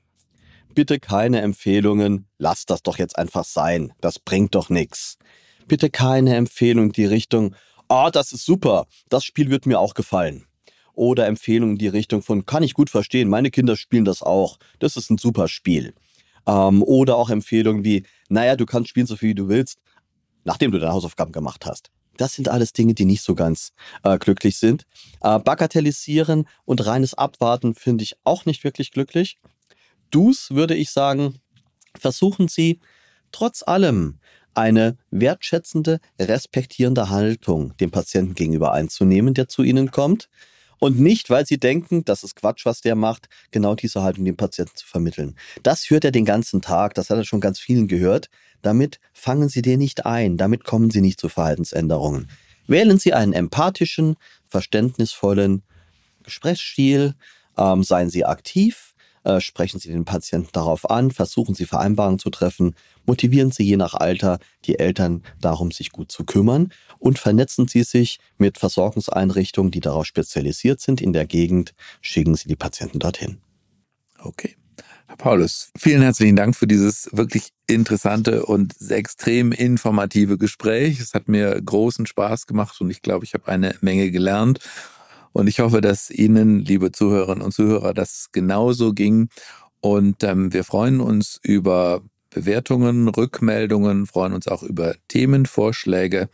[0.74, 5.18] Bitte keine Empfehlungen, lasst das doch jetzt einfach sein, das bringt doch nichts.
[5.68, 7.54] Bitte keine Empfehlung die Richtung,
[7.92, 10.46] ah, das ist super, das Spiel wird mir auch gefallen.
[10.94, 14.58] Oder Empfehlungen in die Richtung von, kann ich gut verstehen, meine Kinder spielen das auch,
[14.80, 15.94] das ist ein super Spiel.
[16.48, 19.80] Ähm, oder auch Empfehlungen wie, naja, du kannst spielen so viel wie du willst,
[20.46, 21.92] nachdem du deine Hausaufgaben gemacht hast.
[22.18, 23.74] Das sind alles Dinge, die nicht so ganz
[24.04, 24.86] äh, glücklich sind.
[25.22, 29.38] Äh, bagatellisieren und reines Abwarten finde ich auch nicht wirklich glücklich.
[30.12, 31.39] Dus würde ich sagen,
[31.98, 32.80] versuchen Sie
[33.32, 34.20] trotz allem
[34.54, 40.30] eine wertschätzende, respektierende Haltung dem Patienten gegenüber einzunehmen, der zu Ihnen kommt.
[40.80, 44.36] Und nicht, weil Sie denken, das ist Quatsch, was der macht, genau diese Haltung dem
[44.36, 45.36] Patienten zu vermitteln.
[45.62, 48.30] Das hört er den ganzen Tag, das hat er schon ganz vielen gehört.
[48.64, 52.30] Damit fangen Sie den nicht ein, damit kommen Sie nicht zu Verhaltensänderungen.
[52.68, 54.16] Wählen Sie einen empathischen,
[54.47, 55.62] verständnisvollen
[56.24, 57.14] Gesprächsstil,
[57.58, 58.91] ähm, seien Sie aktiv,
[59.24, 63.78] äh, sprechen Sie den Patienten darauf an, versuchen Sie Vereinbarungen zu treffen, motivieren Sie je
[63.78, 69.72] nach Alter die Eltern darum, sich gut zu kümmern und vernetzen Sie sich mit Versorgungseinrichtungen,
[69.72, 73.38] die darauf spezialisiert sind in der Gegend, schicken Sie die Patienten dorthin.
[74.20, 74.56] Okay.
[75.12, 81.02] Herr Paulus, vielen herzlichen Dank für dieses wirklich interessante und extrem informative Gespräch.
[81.02, 84.62] Es hat mir großen Spaß gemacht und ich glaube, ich habe eine Menge gelernt.
[85.34, 89.30] Und ich hoffe, dass Ihnen, liebe Zuhörerinnen und Zuhörer, das genauso ging.
[89.80, 96.30] Und ähm, wir freuen uns über Bewertungen, Rückmeldungen, freuen uns auch über Themenvorschläge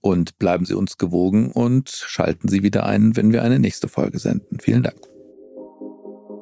[0.00, 4.18] und bleiben Sie uns gewogen und schalten Sie wieder ein, wenn wir eine nächste Folge
[4.18, 4.58] senden.
[4.60, 5.00] Vielen Dank.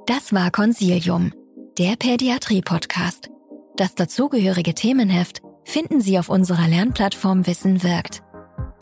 [0.06, 1.32] Das war Consilium,
[1.78, 3.30] der Pädiatrie-Podcast.
[3.76, 8.23] Das dazugehörige Themenheft finden Sie auf unserer Lernplattform Wissen wirkt.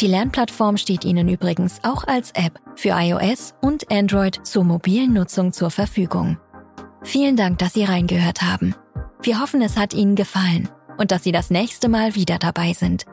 [0.03, 5.53] Die Lernplattform steht Ihnen übrigens auch als App für iOS und Android zur mobilen Nutzung
[5.53, 6.39] zur Verfügung.
[7.05, 8.75] Vielen Dank, dass Sie reingehört haben.
[9.23, 13.05] Wir hoffen, es hat Ihnen gefallen und dass Sie das nächste Mal wieder dabei sind.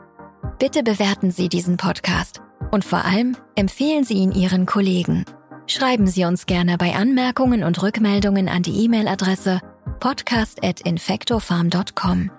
[0.58, 2.40] Bitte bewerten Sie diesen Podcast
[2.72, 5.24] und vor allem empfehlen Sie ihn Ihren Kollegen.
[5.68, 9.60] Schreiben Sie uns gerne bei Anmerkungen und Rückmeldungen an die E-Mail-Adresse
[10.00, 12.32] podcast.infectofarm.com.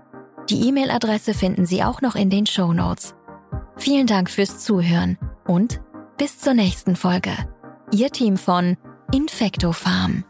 [0.49, 3.15] Die E-Mail-Adresse finden Sie auch noch in den Show Notes.
[3.77, 5.17] Vielen Dank fürs Zuhören
[5.47, 5.81] und
[6.17, 7.31] bis zur nächsten Folge.
[7.91, 8.77] Ihr Team von
[9.13, 10.23] Infecto Farm.